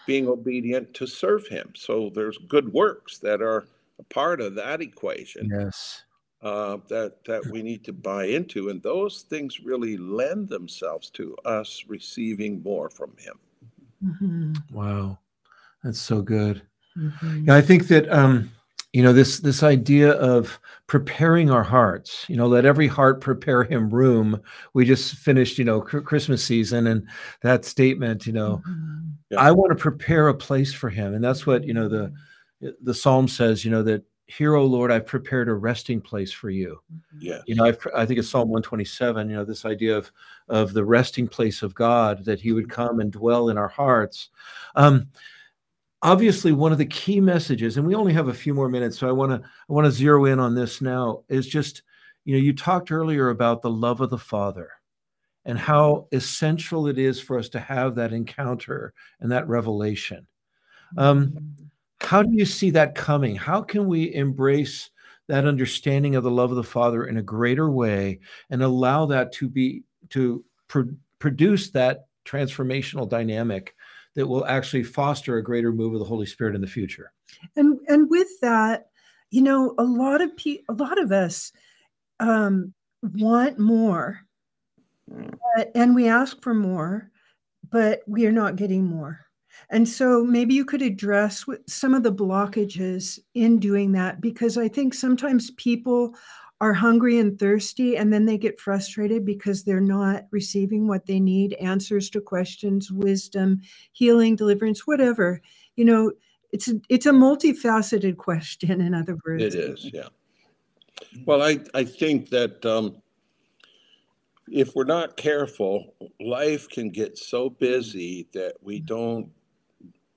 [0.08, 3.66] being obedient to serve him so there's good works that are
[4.00, 6.04] a part of that equation yes
[6.44, 11.36] uh, that that we need to buy into, and those things really lend themselves to
[11.46, 13.40] us receiving more from Him.
[14.04, 14.58] Mhm.
[14.74, 15.18] wow
[15.82, 16.62] that's so good
[16.98, 17.48] Mhm.
[17.48, 18.52] Yeah, I think that um,
[18.94, 22.26] you know this this idea of preparing our hearts.
[22.30, 24.40] You know, let every heart prepare him room.
[24.74, 27.08] We just finished, you know, Chr- Christmas season, and
[27.42, 28.26] that statement.
[28.28, 29.14] You know, Mhm.
[29.32, 29.40] Yeah.
[29.40, 32.14] I want to prepare a place for him, and that's what you know the
[32.82, 33.66] the psalm says.
[33.66, 36.80] You know that here, O Lord, I've prepared a resting place for you.
[37.20, 39.30] Yeah, You know, I've, I think it's Psalm 127.
[39.30, 40.12] You know, this idea of
[40.48, 44.30] of the resting place of God that He would come and dwell in our hearts.
[44.76, 45.08] Um,
[46.04, 49.08] obviously, one of the key messages, and we only have a few more minutes, so
[49.08, 51.24] I want to I want to zero in on this now.
[51.30, 51.82] Is just
[52.26, 54.70] you know, you talked earlier about the love of the Father
[55.46, 60.26] and how essential it is for us to have that encounter and that revelation.
[60.98, 61.56] Um,
[62.00, 63.36] how do you see that coming?
[63.36, 64.90] How can we embrace
[65.28, 69.32] that understanding of the love of the Father in a greater way and allow that
[69.34, 70.90] to be to pro-
[71.20, 73.76] produce that transformational dynamic
[74.16, 77.12] that will actually foster a greater move of the Holy Spirit in the future?
[77.56, 78.88] and and with that
[79.32, 81.52] you know a lot of people a lot of us
[82.20, 84.20] um want more
[85.56, 87.12] but, and we ask for more
[87.70, 89.20] but we are not getting more
[89.70, 94.68] and so maybe you could address some of the blockages in doing that because i
[94.68, 96.16] think sometimes people
[96.64, 101.20] are hungry and thirsty and then they get frustrated because they're not receiving what they
[101.20, 103.60] need answers to questions wisdom
[103.92, 105.42] healing deliverance whatever
[105.76, 106.12] you know
[106.54, 109.90] it's a, it's a multifaceted question in other words it is.
[109.92, 110.08] Yeah.
[111.26, 113.02] Well, I I think that um,
[114.48, 119.30] if we're not careful, life can get so busy that we don't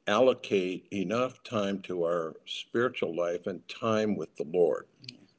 [0.07, 4.87] allocate enough time to our spiritual life and time with the Lord.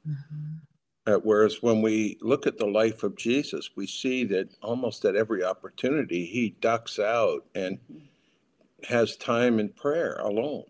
[0.06, 0.57] Mhm.
[1.08, 5.16] Uh, whereas when we look at the life of Jesus, we see that almost at
[5.16, 7.78] every opportunity he ducks out and
[8.86, 10.64] has time in prayer alone.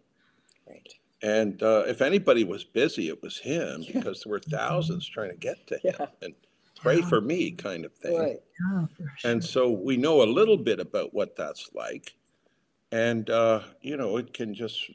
[0.68, 0.94] Right.
[1.22, 3.94] And uh, if anybody was busy, it was him Yeah.
[3.94, 6.06] because there were thousands trying to get to him Yeah.
[6.22, 6.34] and
[6.80, 7.08] pray Yeah.
[7.08, 8.16] for me, kind of thing.
[8.16, 8.36] Right.
[8.72, 9.12] Yeah, sure.
[9.24, 12.14] And so we know a little bit about what that's like.
[12.92, 14.88] And, uh, you know, it can just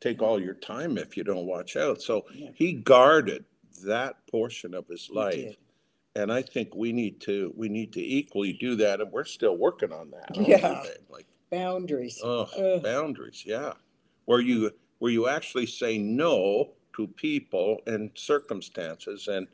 [0.00, 2.02] take all your time if you don't watch out.
[2.02, 2.50] So Yeah.
[2.56, 3.44] he guarded
[3.82, 5.56] that portion of his life.
[6.14, 9.56] And I think we need to we need to equally do that, and we're still
[9.56, 10.36] working on that.
[10.36, 10.82] Yeah.
[11.08, 12.20] Like boundaries.
[12.22, 13.74] Oh, boundaries, yeah.
[14.24, 19.46] Where you where you actually say no to people and circumstances and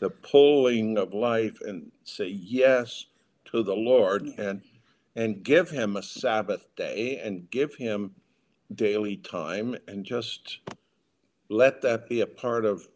[0.00, 3.06] the pulling of life and say yes
[3.46, 4.44] to the Lord Yeah.
[4.50, 4.62] and
[5.14, 8.14] and give him a Sabbath day and give him
[8.74, 10.58] daily time and just
[11.50, 12.88] let that be a part of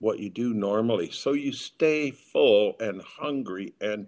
[0.00, 1.10] what you do normally.
[1.10, 4.06] So you stay full and hungry and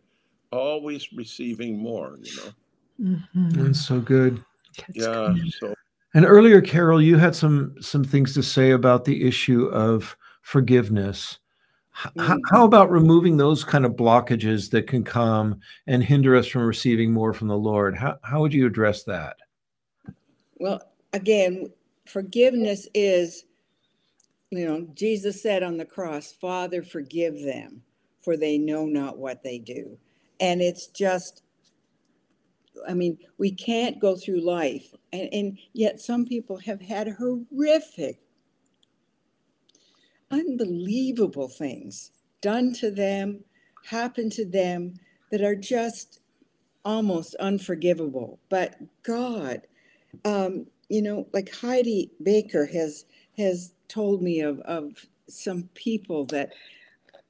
[0.50, 3.18] always receiving more, you know.
[3.34, 3.64] Mhm.
[3.64, 4.42] That's so good.
[4.78, 5.34] That's Yeah.
[5.34, 5.52] good.
[5.60, 5.74] So
[6.14, 11.38] And earlier, Carol, you had some some things to say about the issue of forgiveness.
[12.04, 12.40] H- h- Mm.
[12.50, 17.12] How about removing those kind of blockages that can come and hinder us from receiving
[17.12, 17.96] more from the Lord?
[17.96, 19.36] How how would you address that?
[20.58, 20.82] Well,
[21.14, 21.72] again,
[22.06, 23.44] forgiveness is,
[24.52, 27.82] you know, Jesus said on the cross, Father, forgive them,
[28.20, 29.96] for they know not what they do.
[30.40, 31.42] And it's just,
[32.86, 34.92] I mean, we can't go through life.
[35.10, 38.20] And, and yet some people have had horrific,
[40.30, 42.10] unbelievable things
[42.42, 43.44] done to them,
[43.86, 44.96] happen to them
[45.30, 46.20] that are just
[46.84, 48.38] almost unforgivable.
[48.50, 49.62] But God,
[50.26, 53.06] um, you know, like Heidi Baker has
[53.38, 56.52] has told me of of some people that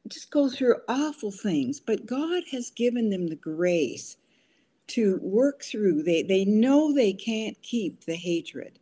[0.09, 4.17] just go through awful things, but God has given them the grace
[4.89, 6.03] to work through.
[6.03, 8.79] They they know they can't keep the hatred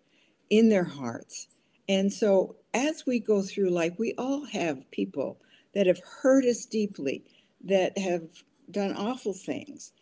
[0.50, 1.48] in their hearts.
[1.88, 5.40] And so as we go through life, we all have people
[5.74, 7.24] that have hurt us deeply,
[7.64, 8.22] that have
[8.70, 9.92] done awful things.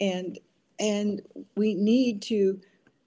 [0.00, 0.38] And
[0.78, 1.22] and
[1.56, 2.60] we need to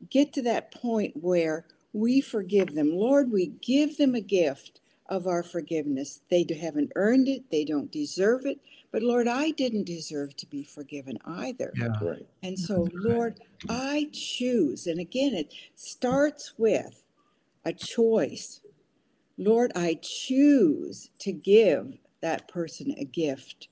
[0.09, 1.65] get to that point where
[1.95, 2.91] we forgive them.
[2.91, 6.19] Lord, we give them a gift of our forgiveness.
[6.29, 8.59] They haven't earned it, they don't deserve it.
[8.91, 11.71] But Lord, I didn't deserve to be forgiven either.
[11.77, 11.87] Yeah.
[12.01, 12.25] right.
[12.43, 13.39] And so, Lord,
[13.69, 14.87] I choose.
[14.87, 17.05] And again, it starts with
[17.63, 18.59] a choice.
[19.37, 23.69] Lord, I choose to give that person a gift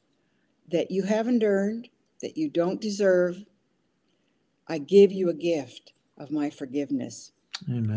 [0.72, 1.90] that you haven't earned,
[2.22, 3.44] that you don't deserve.
[4.68, 7.34] I give you a gift of my forgiveness.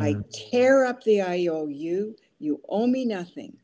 [0.01, 2.17] I tear up the IOU.
[2.39, 3.57] You owe me nothing.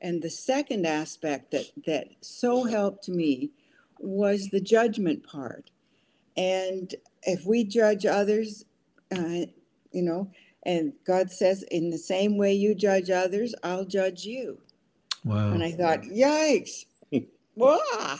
[0.00, 3.50] And the second aspect that, that so helped me
[3.98, 5.70] was the judgment part.
[6.36, 6.94] And
[7.24, 8.64] if we judge others,
[9.10, 9.46] uh,
[9.90, 10.30] you know,
[10.64, 14.60] and God says, in the same way you judge others, I'll judge you.
[15.24, 15.50] Wow.
[15.50, 16.84] And I thought, yikes,
[17.56, 18.18] wow,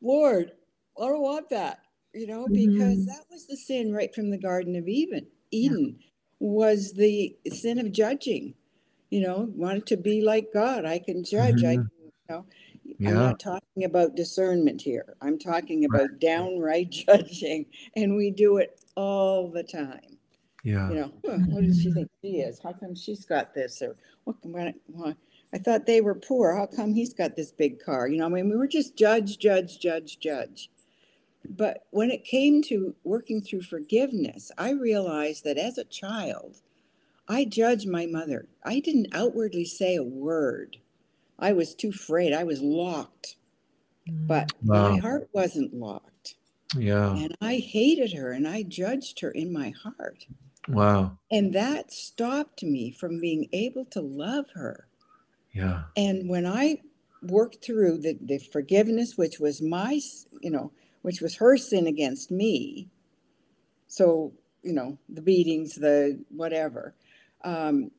[0.00, 0.52] Lord,
[1.00, 1.80] I don't want that,
[2.14, 3.06] you know, because Mhm.
[3.06, 5.26] that was the sin right from the Garden of Eden.
[5.50, 5.98] Eden
[6.42, 8.54] was the sin of judging,
[9.10, 10.84] you know, wanted to be like God.
[10.84, 11.62] I can judge.
[11.62, 11.88] I, Mhm.
[12.02, 12.46] you know,
[13.08, 15.14] I'm not talking about discernment here.
[15.20, 20.18] I'm talking about downright judging, and we do it all the time
[20.64, 20.88] Yeah.
[20.88, 22.58] you know, "Huh, what does she think she is?
[22.58, 23.80] How come she's got this?
[23.80, 24.36] Or what?
[24.86, 25.14] why-
[25.52, 26.54] I thought they were poor.
[26.56, 28.08] How come he's got this big car?
[28.08, 30.70] You know, I mean, we were just judge, judge, judge, judge.
[31.48, 36.60] But when it came to working through forgiveness, I realized that as a child,
[37.28, 38.46] I judged my mother.
[38.64, 40.76] I didn't outwardly say a word.
[41.38, 42.32] I was too afraid.
[42.32, 43.36] I was locked.
[44.08, 44.26] Mm.
[44.26, 46.36] But my heart wasn't locked.
[46.76, 47.14] Yeah.
[47.14, 50.26] And I hated her and I judged her in my heart.
[50.68, 51.18] Wow.
[51.30, 54.86] And that stopped me from being able to love her.
[55.52, 55.82] Yeah.
[55.96, 56.80] And when I
[57.22, 60.00] worked through the, the forgiveness, which was my,
[60.40, 60.72] you know,
[61.02, 62.88] which was her sin against me,
[63.86, 64.32] so,
[64.62, 66.94] you know, the beatings, the whatever,
[67.44, 67.90] um,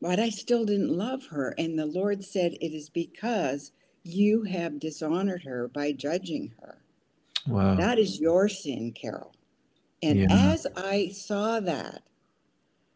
[0.00, 1.54] but I still didn't love her.
[1.58, 3.72] And the Lord said, It is because
[4.04, 6.82] you have dishonored her by judging her.
[7.46, 7.76] Wow.
[7.76, 9.34] That is your sin, Carol.
[10.02, 10.26] And Yeah.
[10.30, 12.02] as I saw that,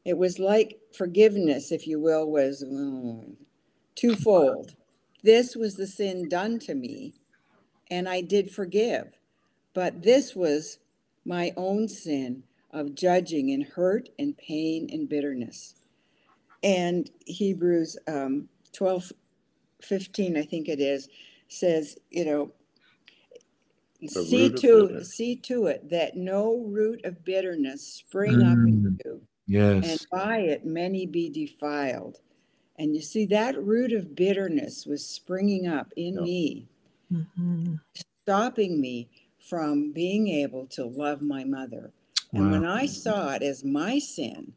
[0.05, 3.37] it was like forgiveness, if you will, was mm,
[3.95, 4.74] twofold.
[5.22, 7.14] This was the sin done to me,
[7.93, 9.18] and I did forgive.
[9.74, 10.78] But this was
[11.26, 15.74] my own sin of judging and hurt and pain and bitterness.
[16.62, 19.12] And Hebrews um, 12,
[19.82, 21.09] 15, I think it is,
[21.49, 22.53] says, you know,
[24.01, 28.99] The see to see to it that no root of bitterness spring up in Mm.
[29.05, 29.84] you, Yes.
[29.84, 32.18] and by it many be defiled.
[32.78, 36.22] And you see that root of bitterness was springing up in Yeah.
[36.22, 36.68] me,
[37.13, 37.81] Mhm.
[38.23, 39.09] stopping me
[39.41, 41.93] from being able to love my mother.
[42.35, 44.55] And when I saw it as my sin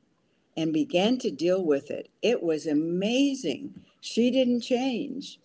[0.58, 3.76] and began to deal with it, it was amazing.
[4.02, 5.40] She didn't change,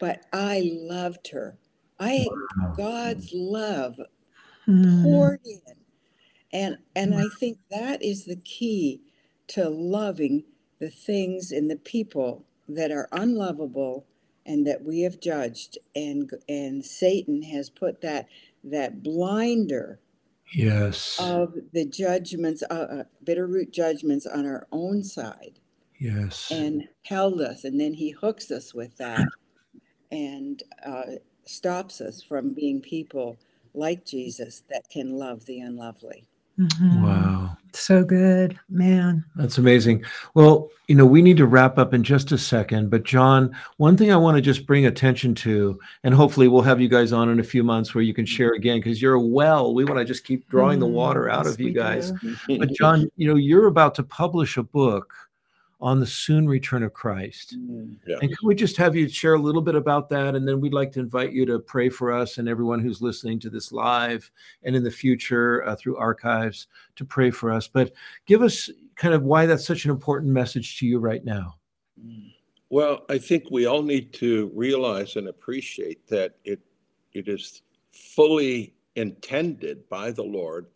[0.00, 1.58] but I loved her.
[2.00, 2.74] I Wow.
[2.76, 4.00] God's love
[4.66, 5.02] Mhm.
[5.02, 5.76] poured in
[6.52, 9.02] And and I think that is the key
[9.48, 10.44] to loving
[10.78, 14.06] the things and the people that are unlovable
[14.48, 18.26] and that we have judged and and Satan has put that
[18.64, 20.00] that blinder
[20.54, 21.18] Yes.
[21.20, 25.60] of the judgments uh, uh, bitter root judgments on our own side
[26.00, 26.50] yes.
[26.50, 29.26] and held us and then he hooks us with that
[30.10, 31.02] and uh,
[31.44, 33.36] stops us from being people
[33.74, 36.26] like jesus that can love the unlovely
[36.58, 37.02] Mhm.
[37.02, 37.57] wow.
[37.72, 39.24] So good, man.
[39.36, 40.04] That's amazing.
[40.34, 43.96] Well, you know, we need to wrap up in just a second, but John, one
[43.96, 47.28] thing I want to just bring attention to, and hopefully we'll have you guys on
[47.28, 49.74] in a few months where you can share again because you're a well.
[49.74, 52.12] We want to just keep drawing the Mm, water out of you guys.
[52.48, 55.12] But John, you know, you're about to publish a book
[55.80, 57.56] on the soon return of Christ.
[58.06, 58.16] Yeah.
[58.20, 60.34] And can we just have you share a little bit about that?
[60.34, 63.38] And then we'd like to invite you to pray for us and everyone who's listening
[63.40, 64.28] to this live
[64.64, 66.66] and in the future uh, through archives
[66.96, 67.68] to pray for us.
[67.68, 67.92] But
[68.26, 71.54] give us kind of why that's such an important message to you right now.
[72.70, 76.60] Well, I think we all need to realize and appreciate that it
[77.12, 77.62] it is
[77.92, 80.66] fully intended by the Lord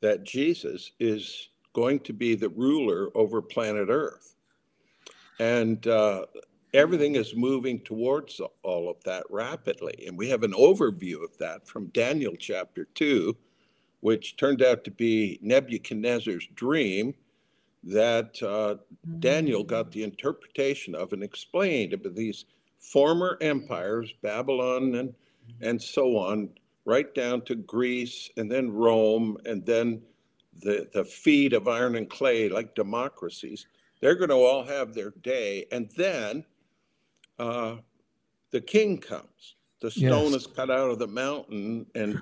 [0.00, 4.33] that Jesus is going to be the ruler over planet Earth.
[5.38, 6.26] And uh,
[6.72, 10.04] everything is moving towards all of that rapidly.
[10.06, 13.36] And we have an overview of that from Daniel chapter 2,
[14.00, 17.14] which turned out to be Nebuchadnezzar's dream
[17.84, 18.76] that uh,
[19.18, 22.44] Daniel got the interpretation of and explained about these
[22.78, 25.14] former empires, Babylon and,
[25.60, 26.48] and so on,
[26.84, 30.02] right down to Greece and then Rome and then
[30.60, 33.66] the, the feet of iron and clay, like democracies.
[34.04, 35.64] They're going to all have their day.
[35.72, 36.44] And then
[37.38, 37.76] uh,
[38.50, 39.54] the king comes.
[39.80, 40.42] The stone Yes.
[40.42, 42.20] is cut out of the mountain and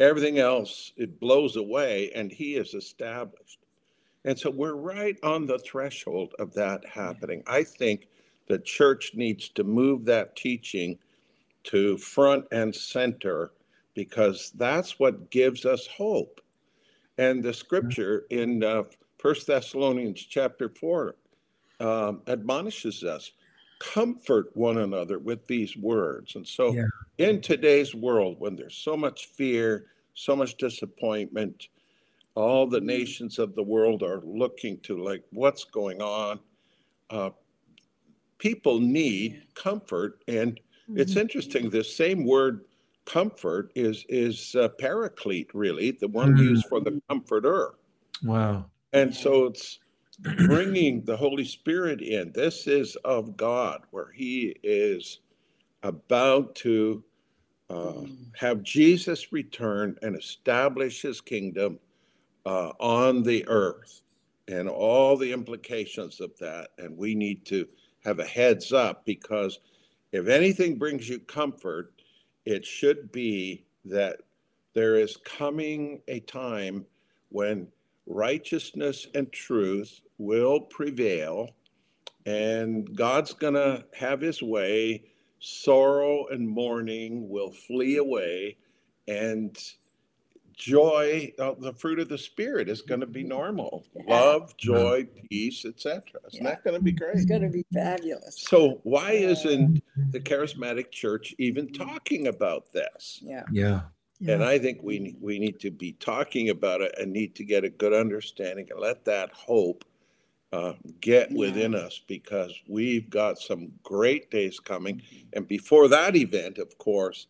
[0.00, 3.58] everything else, it blows away and he is established.
[4.24, 7.42] And so we're right on the threshold of that happening.
[7.46, 8.08] I think
[8.46, 10.98] the church needs to move that teaching
[11.64, 13.50] to front and center
[13.92, 16.40] because that's what gives us hope.
[17.18, 18.84] And the scripture in uh,
[19.18, 21.16] 1 Thessalonians chapter 4
[21.80, 23.32] um, admonishes us
[23.80, 26.34] comfort one another with these words.
[26.36, 26.84] And so, Yeah.
[27.18, 31.68] in today's world, when there's so much fear, so much disappointment,
[32.36, 36.40] all the nations of the world are looking to like what's going on.
[37.10, 37.30] Uh,
[38.38, 40.60] people need comfort, and
[40.94, 41.70] it's interesting.
[41.70, 42.64] this same word
[43.04, 46.36] comfort is is uh, paraclete, really, the one Mm.
[46.36, 47.74] used for the comforter.
[48.22, 48.70] Wow.
[48.92, 49.78] And so it's
[50.18, 52.32] bringing the Holy Spirit in.
[52.32, 55.20] This is of God, where He is
[55.82, 57.04] about to
[57.70, 58.02] uh,
[58.36, 61.78] have Jesus return and establish His kingdom
[62.46, 64.00] uh, on the earth
[64.48, 66.70] and all the implications of that.
[66.78, 67.68] And we need to
[68.04, 69.60] have a heads up because
[70.12, 71.92] if anything brings you comfort,
[72.46, 74.16] it should be that
[74.72, 76.86] there is coming a time
[77.28, 77.68] when
[78.08, 81.50] righteousness and truth will prevail
[82.26, 85.04] and God's going to have his way.
[85.40, 88.56] Sorrow and mourning will flee away
[89.06, 89.56] and
[90.58, 93.86] joy, uh, the fruit of the spirit is going to be normal.
[93.94, 94.14] Yeah.
[94.20, 96.02] Love, joy, peace, etc.
[96.26, 96.50] Isn't Yeah.
[96.50, 97.14] that going to be great?
[97.14, 98.40] It's going to be fabulous.
[98.40, 103.20] So why isn't the charismatic church even talking about this?
[103.22, 103.44] Yeah.
[103.52, 103.82] Yeah.
[104.26, 107.64] And I think we we need to be talking about it and need to get
[107.64, 109.84] a good understanding and let that hope
[110.52, 115.02] uh, get within us because we've got some great days coming.
[115.34, 117.26] And before that event, of course,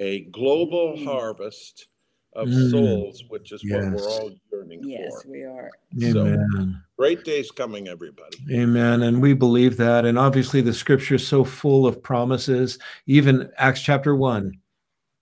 [0.00, 1.04] a global Mm.
[1.04, 1.88] harvest
[2.32, 2.70] of Mm.
[2.70, 3.92] souls, which is what Yes.
[4.00, 4.88] we're all yearning for.
[4.88, 5.30] Yes, for.
[5.30, 5.70] we are.
[6.00, 6.82] So- Amen.
[6.96, 8.38] Great days coming, everybody.
[8.50, 9.02] Amen.
[9.02, 10.04] And we believe that.
[10.06, 12.78] And obviously, the scripture is so full of promises.
[13.06, 14.52] Even Acts chapter 1,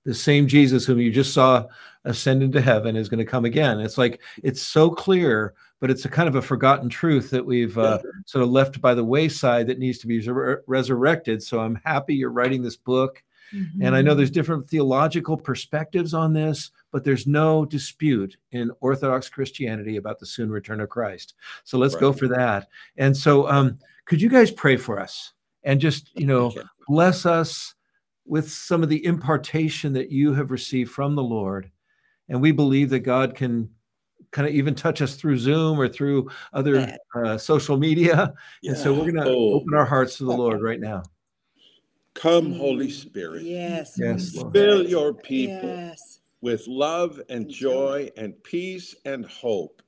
[0.05, 1.67] the same Jesus whom you just saw
[2.05, 3.81] ascend into heaven is going to come again.
[3.81, 7.79] It's like, it's so clear, but it's a kind of a forgotten truth that we've
[7.79, 11.43] uh, sort of left by the wayside that needs to be resur- resurrected.
[11.43, 13.23] So I'm happy you're writing this book.
[13.83, 19.29] And I know there's different theological perspectives on this, but there's no dispute in Orthodox
[19.29, 21.35] Christianity about the soon return of Christ.
[21.63, 22.69] So let's go for that.
[22.97, 25.35] And so, um, could you guys pray for us
[25.65, 26.55] and just, you know,
[26.89, 27.75] bless us
[28.25, 31.71] with some of the impartation that you have received from the Lord?
[32.29, 33.69] And we believe that God can
[34.31, 38.33] kind of even touch us through Zoom or through other uh, social media.
[38.65, 39.55] And so we're going to Oh.
[39.55, 41.03] open our hearts to the Lord right now.
[42.15, 43.43] Come, Holy Spirit.
[43.43, 43.95] Yes.
[43.99, 44.53] Yes, Lord.
[44.53, 45.69] Fill your people.
[45.69, 46.21] Yes.
[46.41, 48.09] with love and And joy.
[48.09, 49.81] joy and peace and hope,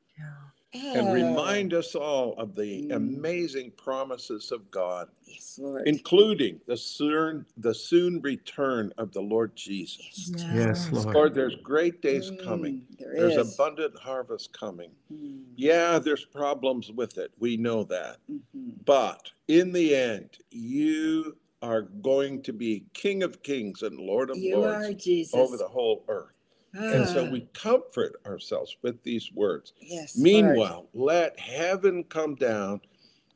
[0.74, 2.96] and remind us all of the Mm.
[2.96, 5.86] amazing promises of God, Yes, Lord.
[5.86, 10.32] including the soon, the soon return of the Lord Jesus.
[10.52, 11.14] Yes, Lord.
[11.14, 12.82] Lord, there's great days coming.
[12.90, 13.54] Mm, there There's is.
[13.54, 14.90] abundant harvest coming.
[15.12, 17.30] Mm, Yeah, there's problems with it.
[17.38, 18.18] We know that.
[18.30, 18.84] mhm.
[18.84, 24.36] But in the end, you are going to be King of Kings and Lord of
[24.36, 25.34] You are Lords Jesus.
[25.34, 26.32] over the whole earth.
[26.74, 29.72] And so Ah, we comfort ourselves with these words.
[29.80, 30.24] yes, Lord.
[30.24, 32.80] Meanwhile, let heaven come down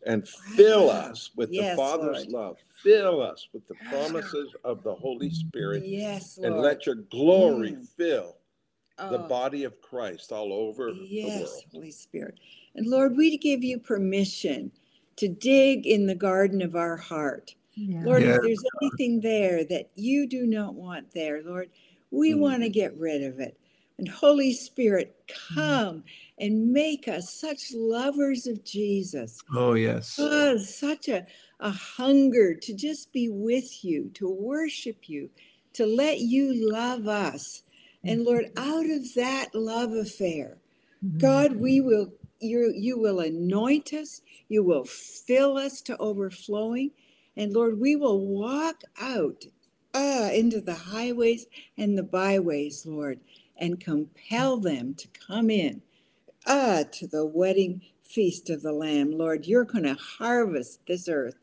[0.07, 2.33] and fill Ah, us with yes, the Father's Lord.
[2.33, 2.57] love.
[2.83, 5.85] Fill us with the promises of the Holy Spirit.
[5.85, 6.53] Yes, Lord.
[6.53, 7.89] And let your glory Mm.
[7.97, 8.37] fill
[9.11, 11.65] the Oh, body of Christ all over the Yes, world.
[11.73, 12.39] Holy Spirit.
[12.75, 14.73] And Lord, we give you permission
[15.17, 17.55] to dig in the garden of our heart.
[17.75, 18.03] Yeah.
[18.05, 18.35] Lord, Yeah.
[18.37, 21.71] if there's anything there that you do not want there, Lord,
[22.11, 22.41] we Mm.
[22.41, 23.59] want to get rid of it.
[23.99, 25.17] And Holy Spirit,
[25.49, 26.05] come
[26.39, 29.39] and make us such lovers of Jesus.
[29.53, 30.17] Oh, yes.
[30.21, 31.27] Oh, such a,
[31.61, 35.31] a hunger to just be with you, to worship you,
[35.73, 37.63] to let you love us.
[38.05, 40.59] And Lord, out of that love affair,
[41.05, 41.19] Mhm.
[41.19, 46.93] God, we will you you will anoint us, you will fill us to overflowing,
[47.37, 49.45] and Lord, we will walk out
[49.99, 51.47] uh, into the highways
[51.79, 53.21] and the byways, Lord,
[53.59, 55.83] and compel them to come in
[56.47, 59.13] uh, to the wedding feast of the Lamb.
[59.13, 61.37] Lord, you're going to harvest this earth.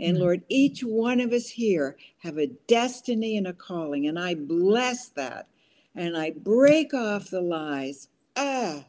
[0.00, 0.20] And Mm.
[0.20, 5.08] Lord, each one of us here have a destiny and a calling, and I bless
[5.10, 5.48] that.
[5.94, 8.08] And I break off the lies.
[8.36, 8.84] Ah,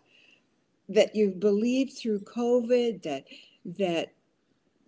[0.89, 3.25] that you've believed through COVID that
[3.65, 4.13] that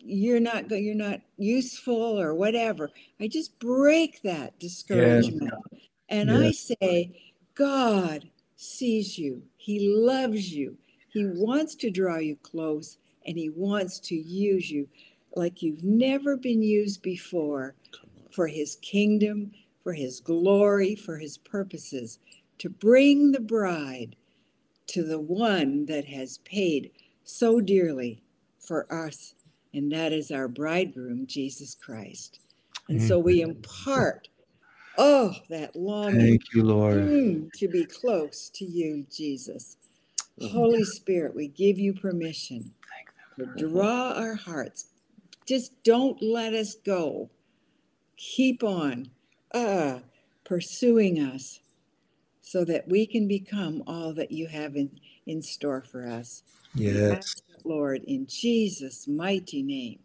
[0.06, 2.92] you're not go- you're not useful or whatever.
[3.20, 5.54] I just break that discouragement.
[6.10, 7.12] And I say,
[7.56, 9.42] God sees you.
[9.58, 10.78] He loves you.
[11.10, 14.88] He wants to draw you close and he wants to use you
[15.36, 17.76] like you've never been used before
[18.32, 19.52] for his kingdom,
[19.84, 22.20] for his glory, for his purposes,
[22.60, 24.16] to bring the bride
[24.88, 26.92] to the one that has paid
[27.24, 28.22] so dearly
[28.60, 29.36] for us,
[29.74, 32.40] and that is our bridegroom, Jesus Christ.
[32.90, 34.28] And so we impart,
[34.98, 36.96] oh, that longing Thank you, Lord.
[36.96, 39.78] mm, to be close to you, Jesus.
[40.42, 42.74] Holy Spirit, we give you permission
[43.38, 44.88] to draw our hearts.
[45.46, 47.30] Just don't let us go.
[48.18, 49.10] Keep on
[49.54, 50.00] uh,
[50.44, 51.60] pursuing us
[52.42, 56.44] so that we can become all that you have in, in store for us.
[56.76, 57.42] Yes.
[57.64, 60.00] Ask it, Lord, in Jesus' mighty name.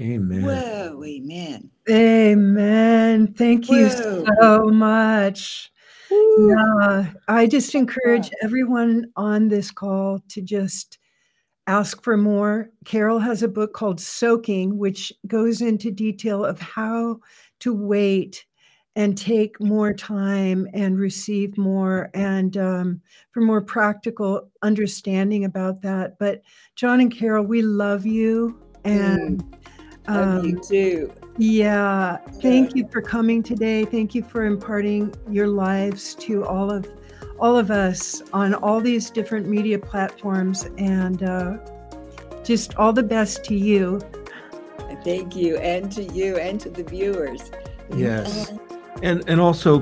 [0.00, 0.44] Amen.
[0.44, 1.70] Whoa, amen.
[1.88, 3.34] Amen.
[3.34, 4.24] Thank you Whoa.
[4.38, 5.70] so much.
[6.10, 6.48] Woo.
[6.48, 10.98] Yeah, I just encourage everyone on this call to just
[11.66, 12.70] ask for more.
[12.84, 17.20] Carol has a book called Soaking, which goes into detail of how
[17.60, 18.46] to wait
[18.96, 26.18] and take more time and receive more and um, for more practical understanding about that.
[26.18, 26.42] But
[26.74, 28.60] John and Carol, we love you.
[28.84, 29.44] And
[30.08, 31.12] Love um, you too.
[31.38, 33.84] yeah, thank you for coming today.
[33.84, 36.88] Thank you for imparting your lives to all of
[37.38, 41.56] all of us on all these different media platforms and uh,
[42.44, 44.00] just all the best to you.
[45.04, 47.50] Thank you, and to you, and to the viewers.
[47.94, 48.52] Yes.
[49.02, 49.80] And and also,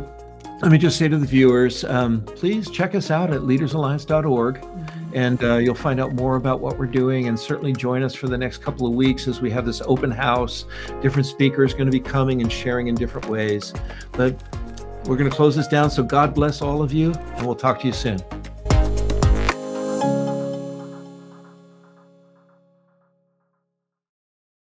[0.63, 4.65] let me just say to the viewers, um, please check us out at leadersalliance.org,
[5.15, 7.29] and uh, you'll find out more about what we're doing.
[7.29, 10.11] And certainly join us for the next couple of weeks as we have this open
[10.11, 10.65] house.
[11.01, 13.73] Different speakers going to be coming and sharing in different ways.
[14.13, 14.43] But
[15.05, 15.91] we're going to close this down.
[15.91, 18.19] So God bless all of you, and we'll talk to you soon.